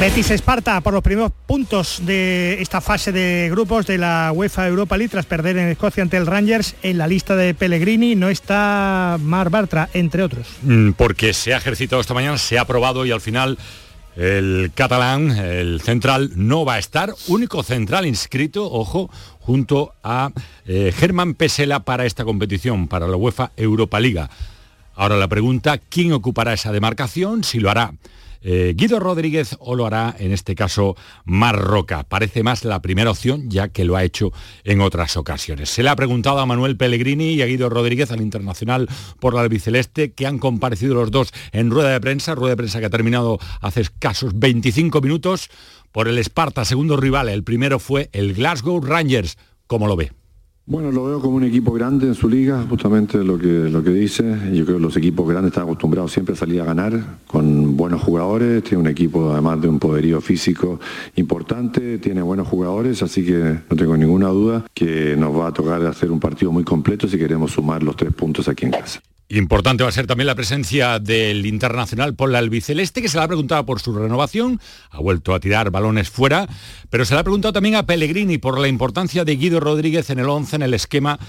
[0.00, 4.96] Betis Esparta por los primeros puntos de esta fase de grupos de la UEFA Europa
[4.96, 9.18] League tras perder en Escocia ante el Rangers en la lista de Pellegrini no está
[9.20, 10.46] Mar Bartra entre otros.
[10.62, 13.58] Mm, porque se ha ejercitado esta mañana, se ha aprobado y al final
[14.16, 20.30] el catalán, el central, no va a estar, único central inscrito, ojo, junto a
[20.64, 24.30] eh, Germán Pesela para esta competición, para la UEFA Europa Liga.
[24.94, 27.44] Ahora la pregunta, ¿quién ocupará esa demarcación?
[27.44, 27.92] Si lo hará
[28.42, 32.04] eh, Guido Rodríguez o lo hará en este caso Marroca.
[32.04, 34.32] Parece más la primera opción ya que lo ha hecho
[34.64, 35.70] en otras ocasiones.
[35.70, 39.42] Se le ha preguntado a Manuel Pellegrini y a Guido Rodríguez al Internacional por la
[39.42, 42.90] albiceleste que han comparecido los dos en rueda de prensa, rueda de prensa que ha
[42.90, 45.50] terminado hace escasos 25 minutos
[45.92, 47.28] por el Esparta, segundo rival.
[47.28, 49.36] El primero fue el Glasgow Rangers.
[49.66, 50.19] ¿Cómo lo ve?
[50.70, 53.90] Bueno, lo veo como un equipo grande en su liga, justamente lo que, lo que
[53.90, 54.22] dice.
[54.52, 56.92] Yo creo que los equipos grandes están acostumbrados siempre a salir a ganar
[57.26, 58.62] con buenos jugadores.
[58.62, 60.78] Tiene un equipo además de un poderío físico
[61.16, 65.84] importante, tiene buenos jugadores, así que no tengo ninguna duda que nos va a tocar
[65.84, 69.00] hacer un partido muy completo si queremos sumar los tres puntos aquí en casa.
[69.32, 73.22] Importante va a ser también la presencia del internacional por la albiceleste, que se le
[73.22, 76.48] ha preguntado por su renovación, ha vuelto a tirar balones fuera,
[76.90, 80.18] pero se le ha preguntado también a Pellegrini por la importancia de Guido Rodríguez en
[80.18, 81.20] el 11, en el esquema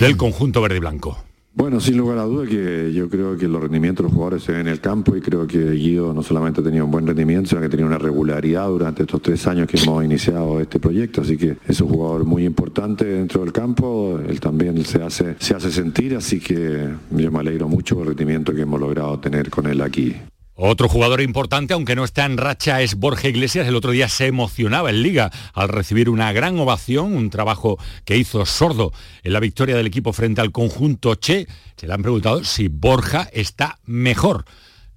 [0.00, 1.22] del conjunto verde y blanco.
[1.54, 4.52] Bueno, sin lugar a duda que yo creo que los rendimientos de los jugadores se
[4.52, 7.50] ven en el campo y creo que Guido no solamente ha tenido un buen rendimiento,
[7.50, 11.20] sino que ha tenido una regularidad durante estos tres años que hemos iniciado este proyecto.
[11.20, 15.54] Así que es un jugador muy importante dentro del campo, él también se hace, se
[15.54, 19.50] hace sentir, así que yo me alegro mucho por el rendimiento que hemos logrado tener
[19.50, 20.16] con él aquí.
[20.54, 23.66] Otro jugador importante, aunque no está en racha, es Borja Iglesias.
[23.66, 28.18] El otro día se emocionaba en Liga al recibir una gran ovación, un trabajo que
[28.18, 31.46] hizo sordo en la victoria del equipo frente al conjunto Che.
[31.76, 34.44] Se le han preguntado si Borja está mejor,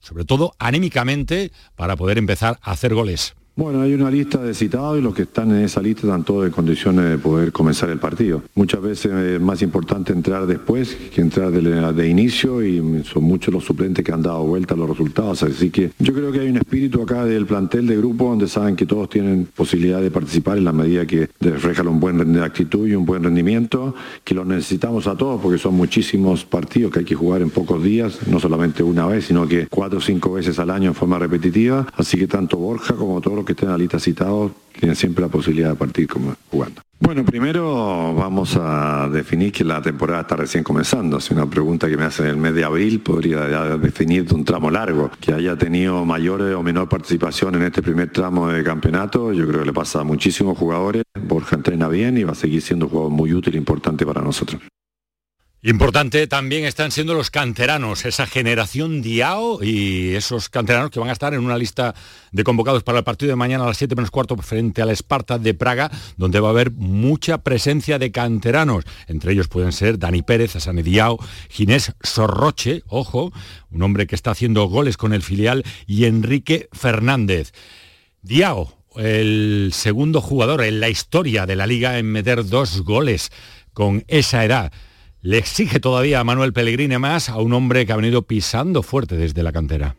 [0.02, 3.34] sobre todo anímicamente, para poder empezar a hacer goles.
[3.58, 6.46] Bueno, hay una lista de citados y los que están en esa lista están todos
[6.46, 8.42] en condiciones de poder comenzar el partido.
[8.54, 13.64] Muchas veces es más importante entrar después que entrar de, inicio y son muchos los
[13.64, 15.42] suplentes que han dado vuelta a los resultados.
[15.44, 18.76] Así que yo creo que hay un espíritu acá del plantel de grupo donde saben
[18.76, 22.94] que todos tienen posibilidad de participar en la medida que reflejan un buen actitud y
[22.94, 27.16] un buen rendimiento, que los necesitamos a todos porque son muchísimos partidos que hay que
[27.16, 30.72] jugar en pocos días, no solamente una vez, sino que cuatro o cinco veces al
[30.72, 31.88] año en forma repetitiva.
[31.96, 35.30] Así que tanto Borja como todos los que estén en lista citados tienen siempre la
[35.30, 36.82] posibilidad de partir como jugando.
[37.00, 41.20] Bueno, primero vamos a definir que la temporada está recién comenzando.
[41.20, 43.42] Si una pregunta que me hacen en el mes de abril podría
[43.78, 48.48] definir un tramo largo, que haya tenido mayor o menor participación en este primer tramo
[48.48, 49.34] de campeonato.
[49.34, 51.04] Yo creo que le pasa a muchísimos jugadores.
[51.22, 54.22] Borja entrena bien y va a seguir siendo un jugador muy útil e importante para
[54.22, 54.62] nosotros.
[55.68, 61.12] Importante también están siendo los canteranos, esa generación Diao y esos canteranos que van a
[61.12, 61.96] estar en una lista
[62.32, 65.40] de convocados para el partido de mañana a las 7 menos cuarto frente al Esparta
[65.40, 68.86] de Praga, donde va a haber mucha presencia de canteranos.
[69.08, 71.18] Entre ellos pueden ser Dani Pérez, Asane Diao,
[71.50, 73.34] Ginés Sorroche, ojo,
[73.72, 77.54] un hombre que está haciendo goles con el filial, y Enrique Fernández.
[78.22, 83.32] Diao, el segundo jugador en la historia de la liga en meter dos goles
[83.74, 84.72] con esa edad
[85.26, 89.18] le exige todavía a Manuel Pellegrini más a un hombre que ha venido pisando fuerte
[89.18, 89.96] desde la cantera.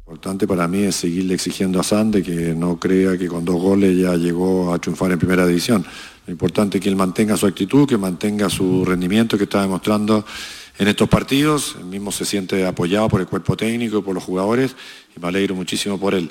[0.00, 3.96] Importante para mí es seguirle exigiendo a Sande que no crea que con dos goles
[3.96, 5.86] ya llegó a triunfar en primera división.
[6.26, 10.26] Lo importante es que él mantenga su actitud, que mantenga su rendimiento que está demostrando
[10.76, 11.76] en estos partidos.
[11.78, 14.74] Él mismo se siente apoyado por el cuerpo técnico y por los jugadores
[15.16, 16.28] y me alegro muchísimo por él.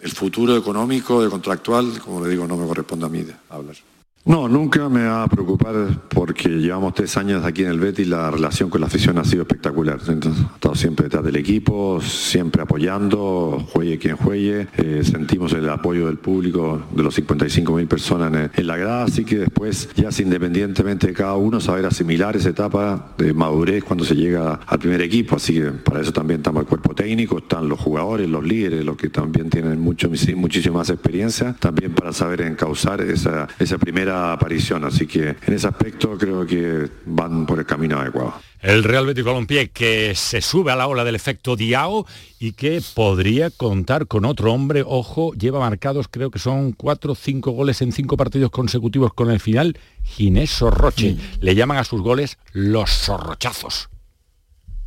[0.00, 3.76] El futuro económico, de contractual, como le digo, no me corresponde a mí hablar.
[4.24, 5.74] No, nunca me va a preocupar
[6.10, 9.24] porque llevamos tres años aquí en el Betis y la relación con la afición ha
[9.24, 9.98] sido espectacular.
[10.06, 14.68] Entonces, estado siempre detrás del equipo, siempre apoyando, juegue quien juegue.
[14.76, 19.24] Eh, sentimos el apoyo del público de los 55 mil personas en, la grada, así
[19.24, 24.14] que después, ya independientemente de cada uno, saber asimilar esa etapa de madurez cuando se
[24.14, 25.36] llega al primer equipo.
[25.36, 28.96] Así que para eso también estamos el cuerpo técnico, están los jugadores, los líderes, los
[28.96, 34.84] que también tienen mucho, muchísima más experiencia, también para saber encauzar esa, esa primera aparición,
[34.84, 38.34] así que en ese aspecto creo que van por el camino adecuado.
[38.60, 42.06] El Real Betis Balompié que se sube a la ola del efecto Diao
[42.40, 47.14] y que podría contar con otro hombre, ojo, lleva marcados creo que son cuatro o
[47.14, 51.16] cinco goles en cinco partidos consecutivos con el final, Ginés Sorroche.
[51.40, 53.88] Le llaman a sus goles los zorrochazos.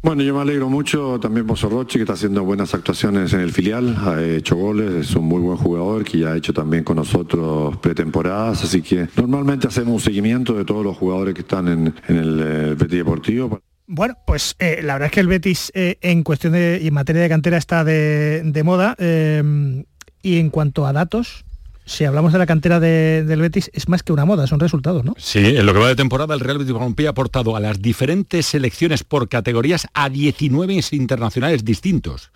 [0.03, 3.51] Bueno, yo me alegro mucho también por Sorroche, que está haciendo buenas actuaciones en el
[3.51, 6.95] filial, ha hecho goles, es un muy buen jugador que ya ha hecho también con
[6.95, 11.93] nosotros pretemporadas, así que normalmente hacemos un seguimiento de todos los jugadores que están en,
[12.07, 13.61] el, eh, Betis Deportivo.
[13.85, 16.93] Bueno, pues eh, la verdad es que el Betis eh, en cuestión de y en
[16.95, 21.45] materia de cantera está de, moda y en cuanto a datos,
[21.85, 25.13] si hablamos de la cantera del Betis, es más que una moda, son resultados, ¿no?
[25.17, 27.81] Sí, en lo que va de temporada, el Real Betis Balompié ha aportado a las
[27.81, 32.31] diferentes selecciones por categorías a 19 internacionales distintos.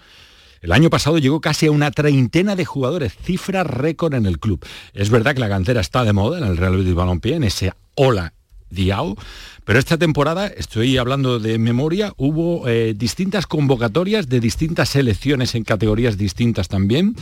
[0.62, 4.66] El año pasado llegó casi a una treintena de jugadores, cifra récord en el club.
[4.94, 7.74] Es verdad que la cantera está de moda en el Real Betis Balompié, en ese
[7.94, 8.34] hola
[8.72, 9.16] Diao,
[9.64, 15.64] pero esta temporada, estoy hablando de memoria, hubo eh, distintas convocatorias de distintas selecciones en
[15.64, 17.16] categorías distintas también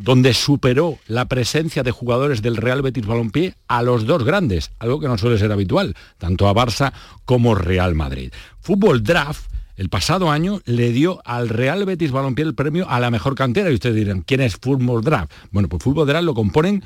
[0.00, 4.98] donde superó la presencia de jugadores del Real Betis Balompié a los dos grandes, algo
[4.98, 6.92] que no suele ser habitual, tanto a Barça
[7.24, 8.32] como Real Madrid.
[8.60, 13.10] Fútbol Draft el pasado año le dio al Real Betis Balompié el premio a la
[13.10, 15.32] mejor cantera y ustedes dirán, ¿quién es Fútbol Draft?
[15.52, 16.84] Bueno, pues Fútbol Draft lo componen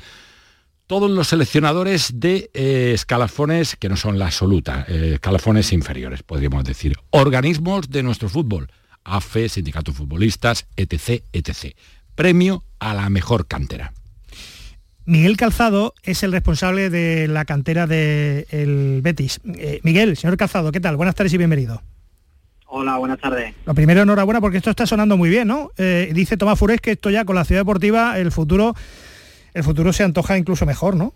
[0.87, 6.63] todos los seleccionadores de eh, escalafones que no son la absoluta, eh, escalafones inferiores, podríamos
[6.63, 8.69] decir, organismos de nuestro fútbol,
[9.03, 11.75] AFE, sindicatos futbolistas, etc., etc
[12.15, 13.93] premio a la mejor cantera.
[15.05, 19.39] Miguel Calzado es el responsable de la cantera del Betis.
[19.45, 20.95] Eh, Miguel, señor Calzado, ¿qué tal?
[20.95, 21.81] Buenas tardes y bienvenido.
[22.65, 23.53] Hola, buenas tardes.
[23.65, 25.69] Lo primero, enhorabuena porque esto está sonando muy bien, ¿no?
[25.77, 28.73] Eh, dice Tomás Furés que esto ya con la ciudad deportiva, el futuro,
[29.53, 31.13] el futuro se antoja incluso mejor, ¿no?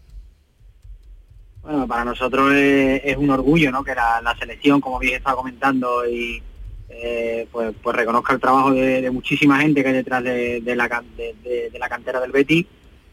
[1.64, 3.84] Bueno, para nosotros es, un orgullo, ¿no?
[3.84, 6.42] Que la, la selección, como bien estaba comentando, y,
[6.90, 11.72] eh, pues, pues reconozca el trabajo de, muchísima gente que hay detrás de, la, de,
[11.80, 12.66] la cantera del Betis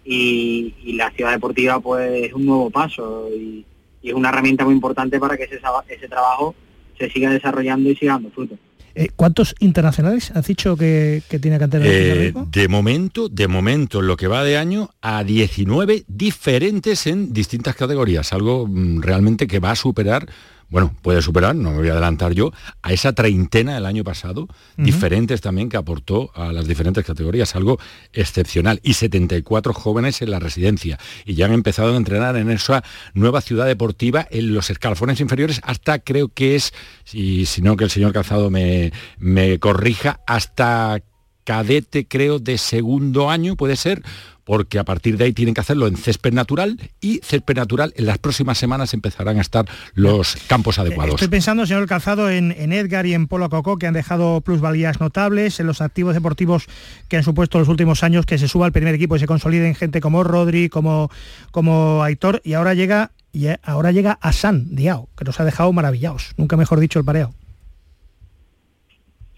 [0.05, 3.65] y, la ciudad deportiva pues es un nuevo paso y,
[4.03, 5.59] es una herramienta muy importante para que ese,
[5.89, 6.55] ese trabajo
[6.97, 8.57] se siga desarrollando y siga dando fruto.
[8.99, 11.85] Eh, ¿Cuántos internacionales has dicho que, tiene cantera?
[11.87, 17.77] Eh, de momento, de momento, lo que va de año, a 19 diferentes en distintas
[17.77, 20.27] categorías, algo mm, realmente que va a superar
[20.69, 22.53] bueno, puede superar, no me voy a adelantar yo,
[22.83, 27.79] a esa treintena del año pasado, diferentes también que aportó a las diferentes categorías, algo
[28.13, 28.81] excepcional.
[28.83, 30.99] Y 74 jóvenes en la residencia.
[31.25, 32.83] Y ya han empezado a entrenar en esa
[33.15, 36.73] nueva ciudad deportiva en los escalafones inferiores hasta creo que es,
[37.13, 41.03] y si no que el señor Calzado me, me corrija, hasta
[41.45, 44.03] cadete creo de segundo año, puede ser,
[44.47, 48.07] porque a partir de ahí tienen que hacerlo en césped natural y césped natural en
[48.07, 51.15] las próximas semanas empezarán a estar los campos adecuados.
[51.15, 55.59] Estoy pensando, señor Calzado, en, Edgar y en Polo Coco, que han dejado plusvalías notables,
[55.59, 56.67] en los activos deportivos
[57.09, 59.75] que han supuesto los últimos años que se suba al primer equipo y se consoliden
[59.75, 61.11] gente como Rodri, como,
[61.51, 65.73] como Aitor, y ahora llega, y ahora llega a San Diao, que nos ha dejado
[65.73, 67.35] maravillados, nunca mejor dicho el pareo.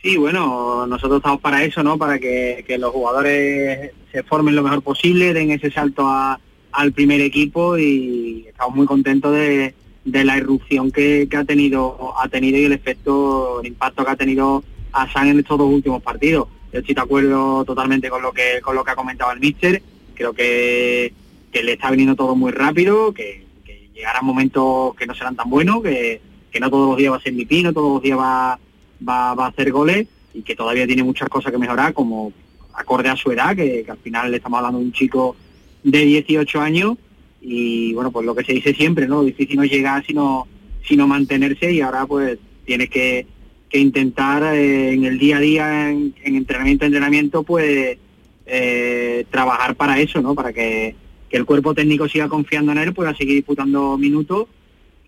[0.03, 1.99] Sí, bueno, nosotros estamos para eso, ¿no?
[1.99, 7.77] Para que, los jugadores se formen lo mejor posible, den ese salto al primer equipo
[7.77, 13.61] y estamos muy contentos de, la irrupción que, ha tenido ha tenido y el efecto,
[13.61, 16.47] el impacto que ha tenido a en estos dos últimos partidos.
[16.73, 19.83] Yo estoy de acuerdo totalmente con lo que con lo que ha comentado el míster.
[20.15, 21.13] Creo que,
[21.53, 25.83] le está viniendo todo muy rápido, que, que llegarán momentos que no serán tan buenos,
[25.83, 26.21] que,
[26.53, 28.59] que no todos los días va a ser mi pino, todos los días va
[29.07, 32.33] va, a hacer goles y que todavía tiene muchas cosas que mejorar, como
[32.75, 35.37] acorde a su edad, que, al final le estamos hablando de un chico
[35.83, 36.97] de 18 años
[37.41, 39.23] y bueno, pues lo que se dice siempre, ¿no?
[39.23, 40.47] Difícil no llegar sino,
[40.87, 43.27] sino mantenerse y ahora pues tienes que,
[43.73, 47.99] intentar eh, en el día a día, en, entrenamiento, entrenamiento, pues
[48.47, 50.35] eh, trabajar para eso, ¿no?
[50.35, 50.95] Para que,
[51.31, 54.47] el cuerpo técnico siga confiando en él, pueda seguir disputando minutos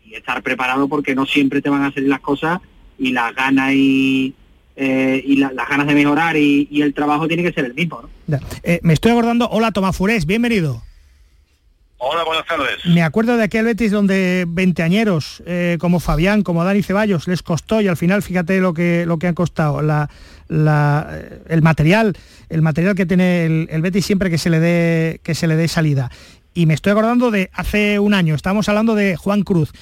[0.05, 2.61] y estar preparado porque no siempre te van a salir las cosas
[3.01, 4.35] y las ganas y,
[4.77, 8.03] eh, y las ganas de mejorar y, el trabajo tiene que ser el mismo.
[8.63, 10.83] Eh, me estoy acordando, hola Tomás Furés, bienvenido.
[11.97, 12.85] Hola, buenas tardes.
[12.87, 17.81] Me acuerdo de aquel Betis donde veinteañeros eh, como Fabián, como Dani Ceballos les costó
[17.81, 20.09] y al final fíjate lo que lo que han costado la,
[20.49, 22.17] el material
[22.49, 25.57] el material que tiene el, el, Betis siempre que se le dé que se le
[25.57, 26.11] dé salida.
[26.53, 29.73] Y me estoy acordando de hace un año, estamos hablando de Juan Cruz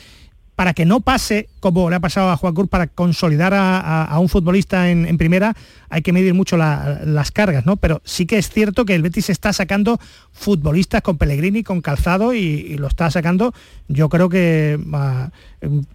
[0.58, 4.28] para que no pase como le ha pasado a Juan Cruz, para consolidar a, un
[4.28, 5.54] futbolista en, primera,
[5.88, 7.76] hay que medir mucho las cargas, ¿no?
[7.76, 10.00] Pero sí que es cierto que el Betis está sacando
[10.32, 13.54] futbolistas con Pellegrini, con Calzado, y, lo está sacando,
[13.86, 14.76] yo creo que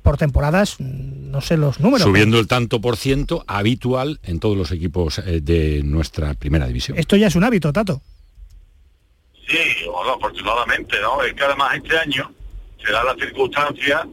[0.01, 2.07] por temporadas, no sé los números.
[2.07, 6.97] Subiendo el tanto por ciento habitual en todos los equipos eh, de nuestra primera división.
[6.97, 8.01] Esto ya es un hábito, Tato.
[9.45, 9.57] Sí,
[10.15, 11.21] afortunadamente, ¿no?
[11.21, 12.31] Es que además este año
[12.81, 14.07] se da la circunstancia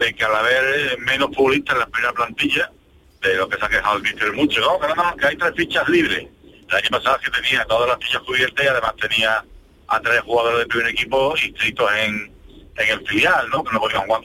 [0.00, 2.72] de que al haber menos futbolistas en la primera plantilla,
[3.20, 4.80] de lo que se ha quejado el míster mucho, ¿no?
[4.80, 6.26] Que además que hay tres fichas libres.
[6.68, 9.44] El año pasado que tenía todas las fichas cubiertas y además tenía
[9.88, 12.32] a tres jugadores del primer equipo inscritos en,
[12.76, 13.62] en el filial, ¿no?
[13.62, 14.22] Que no podían jugar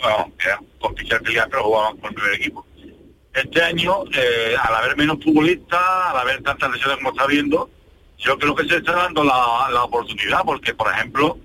[0.79, 2.65] con fichas filial, pero jugaban con el primer equipo.
[3.33, 7.69] Este año, eh, al haber menos futbolistas, al haber tantas lesiones como está viendo,
[8.17, 11.37] yo creo que se está dando la, oportunidad, porque por ejemplo,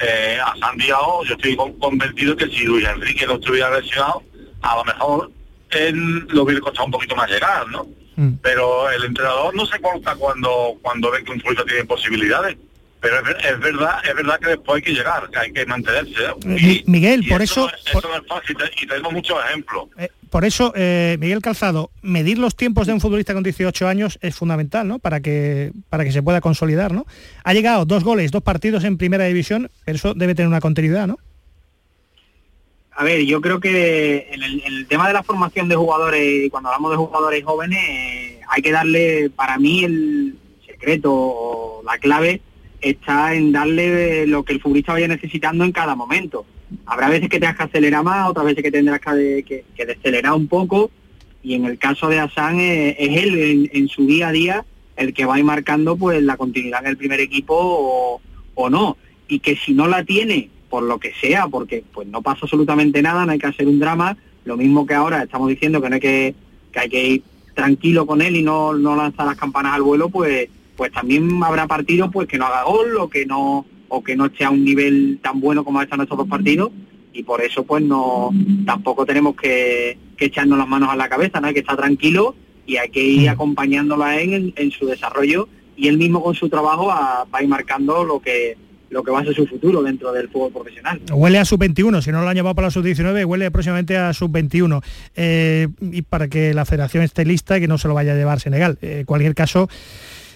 [0.00, 4.22] eh, a San Diego yo estoy convencido que si Luis Enrique no estuviera lesionado,
[4.62, 5.30] a lo mejor
[5.70, 7.86] él lo hubiera costado un poquito más llegar, ¿no?
[8.16, 8.34] Mm.
[8.42, 12.56] Pero el entrenador no se corta cuando, cuando ve que un futbolista tiene posibilidades.
[13.00, 16.12] Pero es, verdad, es verdad que después hay que llegar, que hay que mantenerse.
[16.46, 19.88] Eh, Miguel, por eso, eso, no es fácil y tenemos muchos ejemplos.
[19.98, 24.18] Eh, por eso, eh, Miguel Calzado, medir los tiempos de un futbolista con 18 años
[24.20, 24.98] es fundamental, ¿no?
[24.98, 27.06] Para que para que se pueda consolidar, ¿no?
[27.44, 31.06] Ha llegado dos goles, dos partidos en primera división, pero eso debe tener una continuidad,
[31.06, 31.18] ¿no?
[32.98, 36.90] A ver, yo creo que en el, tema de la formación de jugadores, cuando hablamos
[36.90, 40.34] de jugadores jóvenes, eh, hay que darle, para mí, el
[40.66, 42.42] secreto o la clave
[42.80, 46.46] está en darle lo que el futbolista vaya necesitando en cada momento.
[46.86, 50.48] Habrá veces que tengas que acelerar más, otras veces que tendrás que, que, decelerar un
[50.48, 50.90] poco,
[51.42, 54.64] y en el caso de Asan eh, es, él en, su día a día
[54.96, 58.20] el que va ir marcando pues la continuidad en el primer equipo o,
[58.54, 58.96] o no.
[59.28, 63.00] Y que si no la tiene, por lo que sea, porque pues no pasa absolutamente
[63.00, 65.94] nada, no hay que hacer un drama, lo mismo que ahora estamos diciendo que no
[65.94, 66.34] hay que,
[66.72, 67.22] que hay que ir
[67.54, 70.48] tranquilo con él y no, no lanzar las campanas al vuelo, pues
[70.78, 74.26] pues también habrá partidos pues que no haga gol o que no o que no
[74.26, 76.70] esté a un nivel tan bueno como están estos dos partidos
[77.12, 78.30] y por eso pues no
[78.64, 82.76] tampoco tenemos que, echarnos las manos a la cabeza, no hay que estar tranquilo y
[82.76, 83.32] hay que ir mm.
[83.32, 87.48] acompañándolo a él en, su desarrollo y él mismo con su trabajo va a ir
[87.48, 88.56] marcando lo que
[88.90, 91.00] lo que va a ser su futuro dentro del fútbol profesional.
[91.12, 94.82] Huele a sub-21, si no lo han llevado para la sub-19, huele próximamente a sub-21.
[95.14, 98.16] Eh, y para que la federación esté lista y que no se lo vaya a
[98.16, 98.78] llevar Senegal.
[98.80, 99.68] Eh, en cualquier caso,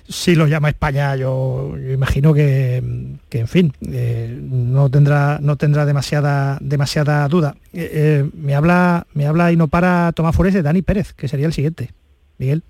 [0.09, 6.59] si lo llama España, yo, imagino que, en fin, eh, no tendrá, no tendrá demasiada,
[6.61, 7.57] demasiada duda.
[7.73, 11.53] me habla, me habla y no para Tomás Forés de Dani Pérez, que sería el
[11.53, 11.91] siguiente.
[12.39, 12.63] Miguel.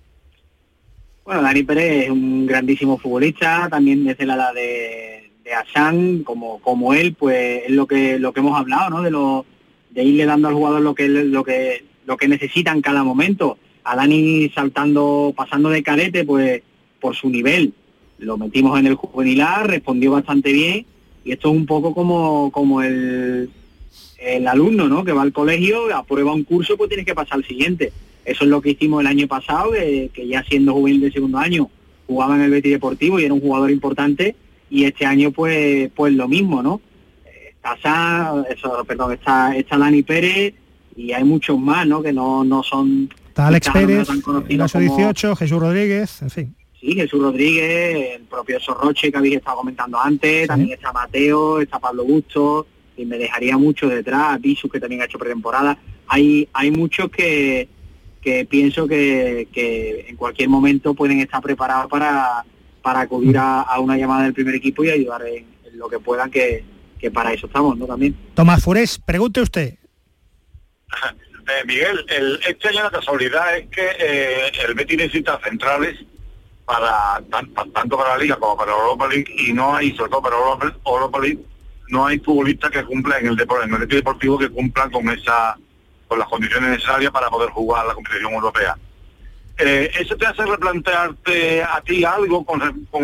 [1.24, 5.12] Bueno, Dani Pérez es un grandísimo futbolista, también desde la de
[5.44, 9.02] de como, como él, pues es lo que, lo que hemos hablado, ¿no?
[9.02, 9.44] De, lo,
[9.90, 13.58] de irle dando al jugador lo que, lo que, lo que necesita en cada momento.
[13.84, 16.62] A Dani saltando, pasando de carete, pues
[17.02, 17.74] por su nivel.
[18.18, 20.86] Lo metimos en el juvenilar, respondió bastante bien
[21.24, 23.50] y esto es un poco como, como el,
[24.18, 25.04] el alumno, ¿no?
[25.04, 27.92] Que va al colegio, aprueba un curso, pues tiene que pasar al siguiente.
[28.24, 31.68] Eso es lo que hicimos el año pasado, que ya siendo juvenil de segundo año
[32.06, 34.34] jugaba en el Betis Deportivo y era un jugador importante
[34.70, 36.80] y este año pues pues lo mismo, ¿no?
[37.24, 40.54] Está eso, perdón, está, está Dani Pérez
[40.96, 42.02] y hay muchos más, ¿no?
[42.02, 43.08] Que no, no son...
[43.28, 44.08] Está Alex Pérez,
[44.58, 46.56] caso 18, Jesús Rodríguez, en fin.
[46.82, 51.78] Sí, Jesús Rodríguez, el propio Sorroche que habéis estado comentando antes, también está Mateo, está
[51.78, 52.66] Pablo Gusto,
[52.96, 55.78] y me dejaría mucho detrás, Visus que también ha hecho pretemporada.
[56.08, 57.68] Hay, hay muchos que,
[58.20, 62.44] que pienso que, que en cualquier momento pueden estar preparados para,
[62.82, 66.64] para acudir a, una llamada del primer equipo y ayudar en, lo que puedan, que,
[67.14, 67.86] para eso estamos, ¿no?
[67.86, 68.16] También.
[68.34, 69.74] Tomás Furés, pregunte usted.
[71.42, 75.98] Eh, Miguel, el, este año la casualidad es que eh, el Betis necesita centrales
[76.64, 77.20] para
[77.74, 80.72] tanto para la Liga como para Europa League y no hay, sobre todo para Europa,
[80.84, 81.40] Europa League,
[81.88, 85.56] no hay futbolistas que cumplan en el deporte, en el deportivo que cumplan con esa
[86.08, 88.76] con las condiciones necesarias para poder jugar la competición europea.
[89.58, 92.60] Eh, ¿Eso te hace replantearte a ti algo con,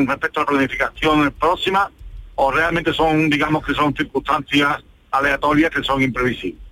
[0.07, 1.91] respecto a la planificación próxima
[2.35, 6.68] o realmente son, digamos que son circunstancias aleatorias que son imprevisibles?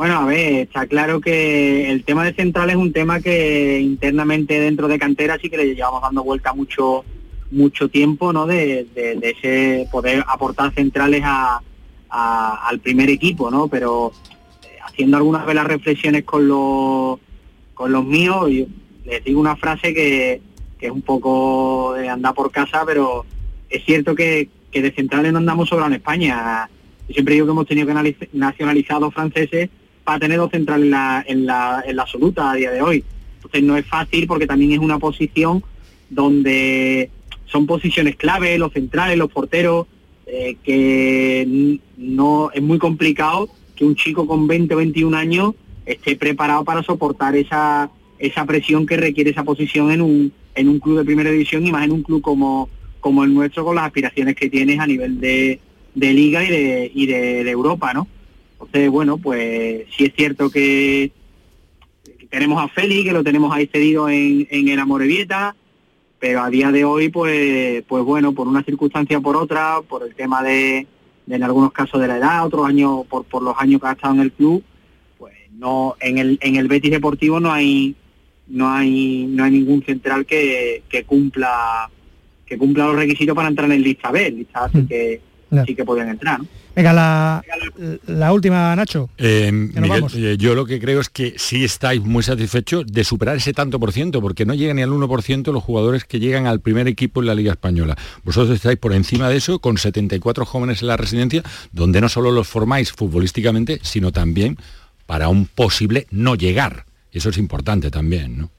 [0.00, 4.58] Bueno, a ver, está claro que el tema de central es un tema que internamente
[4.58, 7.04] dentro de cantera sí que le llevamos dando vuelta mucho
[7.50, 8.46] mucho tiempo, ¿no?
[8.46, 8.86] De,
[9.20, 11.22] ese poder aportar centrales
[12.08, 13.68] al primer equipo, ¿no?
[13.68, 14.12] Pero
[14.62, 17.18] eh, haciendo algunas de las reflexiones con los
[17.74, 18.48] con los míos,
[19.04, 20.40] les digo una frase que,
[20.80, 23.26] es un poco de andar por casa, pero
[23.68, 26.70] es cierto que, de centrales no andamos sobrado en España.
[27.06, 29.68] Yo siempre digo que hemos tenido que nacionalizar dos franceses
[30.04, 30.90] para tener dos centrales en
[31.46, 33.04] la, en, absoluta a día de hoy.
[33.36, 35.62] Entonces no es fácil porque también es una posición
[36.08, 37.10] donde
[37.46, 39.86] son posiciones clave, los centrales, los porteros,
[40.26, 45.54] eh, que no es muy complicado que un chico con 20 o 21 años
[45.86, 50.78] esté preparado para soportar esa, esa presión que requiere esa posición en un, en un
[50.78, 52.68] club de primera división y más en un club como,
[53.00, 55.58] como el nuestro con las aspiraciones que tienes a nivel de,
[55.94, 58.06] de liga y de, y de, Europa, ¿no?
[58.60, 61.12] Entonces, bueno, pues sí es cierto que
[62.28, 65.56] tenemos a Félix, que lo tenemos ahí cedido en, en el Amorebieta,
[66.18, 70.02] pero a día de hoy, pues, pues bueno, por una circunstancia o por otra, por
[70.02, 70.86] el tema de,
[71.26, 73.92] de, en algunos casos de la edad, otros años, por, por los años que ha
[73.92, 74.62] estado en el club,
[75.60, 77.94] no en el en el Betis Deportivo no hay
[78.48, 81.88] no hay no hay ningún central que, que cumpla
[82.46, 85.20] que cumpla los requisitos para entrar en lista B, lista así que
[85.66, 86.40] sí que pueden entrar.
[86.74, 87.42] Venga, la,
[88.06, 89.10] la última, Nacho.
[89.18, 93.36] Eh, Miguel, eh, yo lo que creo es que sí estáis muy satisfechos de superar
[93.36, 96.60] ese tanto por ciento, porque no llegan ni al 1% los jugadores que llegan al
[96.60, 97.96] primer equipo en la Liga Española.
[98.22, 101.42] Vosotros estáis por encima de eso, con 74 jóvenes en la residencia,
[101.72, 104.56] donde no solo los formáis futbolísticamente, sino también
[105.06, 106.86] para un posible no llegar.
[107.12, 108.50] Eso es importante también, ¿no?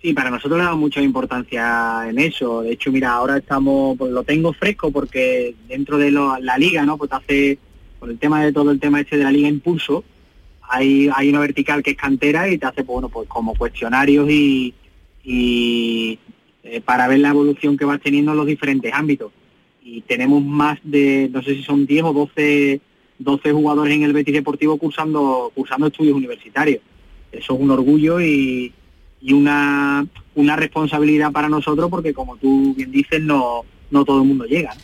[0.00, 2.62] Sí, para nosotros le damos mucha importancia en eso.
[2.62, 6.96] De hecho, mira, ahora estamos, pues lo tengo fresco porque dentro de la liga, ¿no?
[6.96, 7.58] Pues hace,
[7.98, 10.04] por el tema de todo el tema este de la liga Impulso,
[10.62, 14.30] hay, hay una vertical que es cantera y te hace, pues, bueno, pues como cuestionarios
[14.30, 14.72] y,
[15.24, 16.18] y
[16.62, 19.32] eh, para ver la evolución que vas teniendo en los diferentes ámbitos.
[19.82, 22.80] Y tenemos más de, no sé si son 10 o 12,
[23.18, 26.82] 12 jugadores en el Betis Deportivo cursando, cursando estudios universitarios.
[27.32, 28.72] Eso es un orgullo y,
[29.20, 34.28] y una, una responsabilidad para nosotros porque como tú bien dices, no, no todo el
[34.28, 34.74] mundo llega.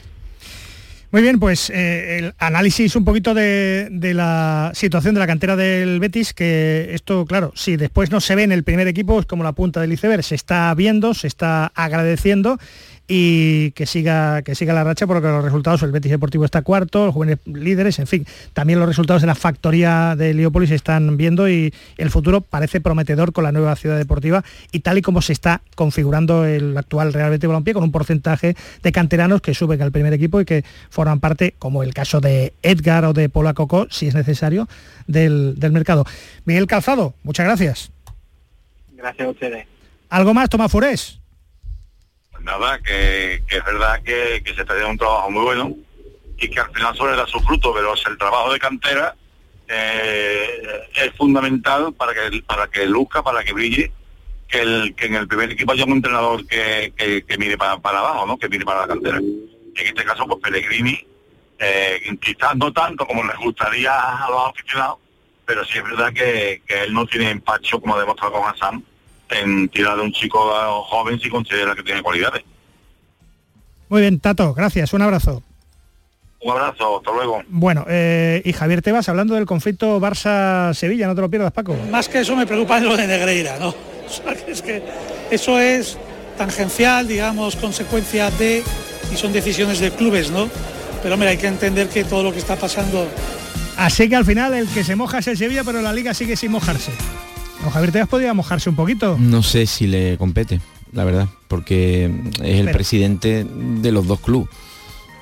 [1.15, 5.55] Muy bien, pues eh, el análisis un poquito de, de, la situación de la cantera
[5.55, 9.27] del Betis, que esto, claro, si después no se ve en el primer equipo, es
[9.27, 12.59] como la punta del iceberg, se está viendo, se está agradeciendo
[13.07, 17.07] y que siga, que siga la racha porque los resultados, el Betis Deportivo está cuarto,
[17.07, 21.17] los jóvenes líderes, en fin, también los resultados de la factoría de Leópolis se están
[21.17, 24.43] viendo y el futuro parece prometedor con la nueva ciudad deportiva
[24.73, 28.57] y tal y como se está configurando el actual Real Betis Balompié con un porcentaje
[28.83, 32.55] de canteranos que suben al primer equipo y que forman parte, como el caso de
[32.63, 34.67] Edgar o de Pola Coco, si es necesario,
[35.07, 36.07] del, del mercado.
[36.47, 37.91] Miguel Calzado, muchas gracias.
[38.93, 39.67] Gracias a ustedes.
[40.09, 41.21] ¿Algo más, Tomás Furés?
[42.45, 45.75] Nada, que, es verdad que, se está haciendo un trabajo muy bueno
[46.39, 49.17] y que al final solo da su fruto, pero el trabajo de cantera
[49.69, 53.91] eh, es fundamental para que para que luzca, para que brille,
[54.49, 58.37] que, que en el primer equipo haya un entrenador que, que, mire para, abajo, ¿no?
[58.37, 59.19] que mire para la cantera.
[59.19, 61.05] En este caso, pues Pellegrini,
[61.59, 64.99] eh, quizás no tanto como les gustaría a los aficionados,
[65.47, 68.85] pero sí es verdad que, él no tiene empacho, como ha demostrado con Hassan,
[69.31, 70.39] en tirar de un chico
[70.85, 72.43] joven si considera que tiene cualidades.
[73.89, 75.43] Muy bien, Tato, gracias, un abrazo.
[76.41, 77.43] Un abrazo, hasta luego.
[77.49, 81.75] Bueno, eh, y Javier Tebas, hablando del conflicto Barça-Sevilla, no te lo pierdas, Paco.
[81.91, 83.75] Más que eso me preocupa lo de Negreira, ¿no?
[84.47, 84.83] es que
[85.31, 85.97] eso es
[86.37, 88.63] tangencial, digamos, consecuencia de,
[89.13, 90.51] y son decisiones de clubes, ¿no?
[91.03, 93.09] Pero mira, hay que entender que todo lo que está pasando...
[93.77, 96.37] Así que al final el que se moja es el Sevilla, pero la liga sigue
[96.37, 96.93] sin mojarse.
[97.67, 99.17] ¿O Javier Tebas podría mojarse un poquito?
[99.19, 100.61] No sé si le compete,
[100.93, 102.11] la verdad, porque
[102.43, 104.49] es el presidente de los dos clubes.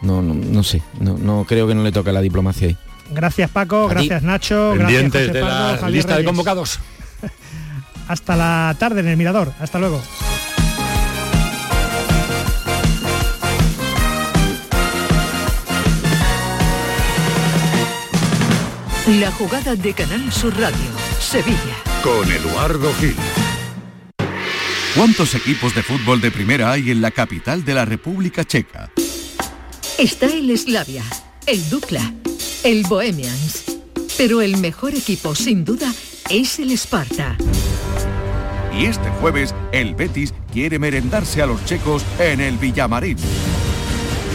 [0.01, 2.76] No, no, sé, no, creo que no le toque la diplomacia ahí.
[3.12, 6.80] Gracias Paco, gracias Nacho, Pendientes de la lista de convocados.
[8.09, 9.53] Hasta la tarde en el Mirador.
[9.61, 10.01] Hasta luego.
[19.20, 20.78] La jugada de Canal Sur Radio,
[21.20, 23.15] Sevilla con Eduardo Gil.
[24.97, 28.91] ¿Cuántos equipos de fútbol de primera hay en la capital de la República Checa?
[29.99, 31.05] Está el Slavia,
[31.47, 32.13] el Dukla,
[32.65, 33.79] el Bohemians,
[34.19, 35.93] pero el mejor equipo sin duda
[36.29, 37.37] es el Sparta.
[38.77, 43.19] Y este jueves el Betis quiere merendarse a los checos en el Villamarín.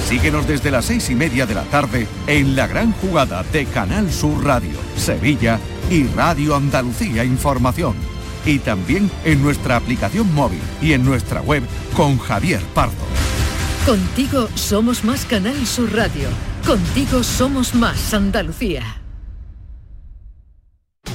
[0.08, 4.12] Síguenos desde las seis y media de la tarde en la gran jugada de Canal
[4.12, 5.60] Sur Radio, Sevilla
[5.90, 7.96] y Radio Andalucía Información.
[8.46, 11.64] Y también en nuestra aplicación móvil y en nuestra web
[11.96, 12.96] con Javier Pardo.
[13.86, 16.30] Contigo somos más Canal Sur Radio.
[16.66, 18.97] Contigo somos más Andalucía.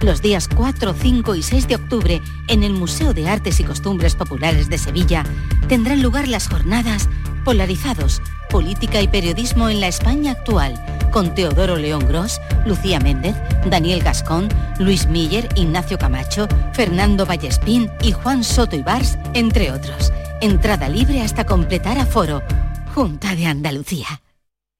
[0.00, 4.14] los días 4, 5 y 6 de octubre, en el Museo de Artes y Costumbres
[4.14, 5.24] Populares de Sevilla,
[5.68, 7.08] tendrán lugar las jornadas
[7.44, 13.36] Polarizados, Política y Periodismo en la España actual, con Teodoro León Gros, Lucía Méndez,
[13.70, 20.12] Daniel Gascón, Luis Miller, Ignacio Camacho, Fernando Vallespín y Juan Soto Ibars, entre otros.
[20.40, 22.42] Entrada libre hasta completar aforo.
[22.94, 24.20] Junta de Andalucía.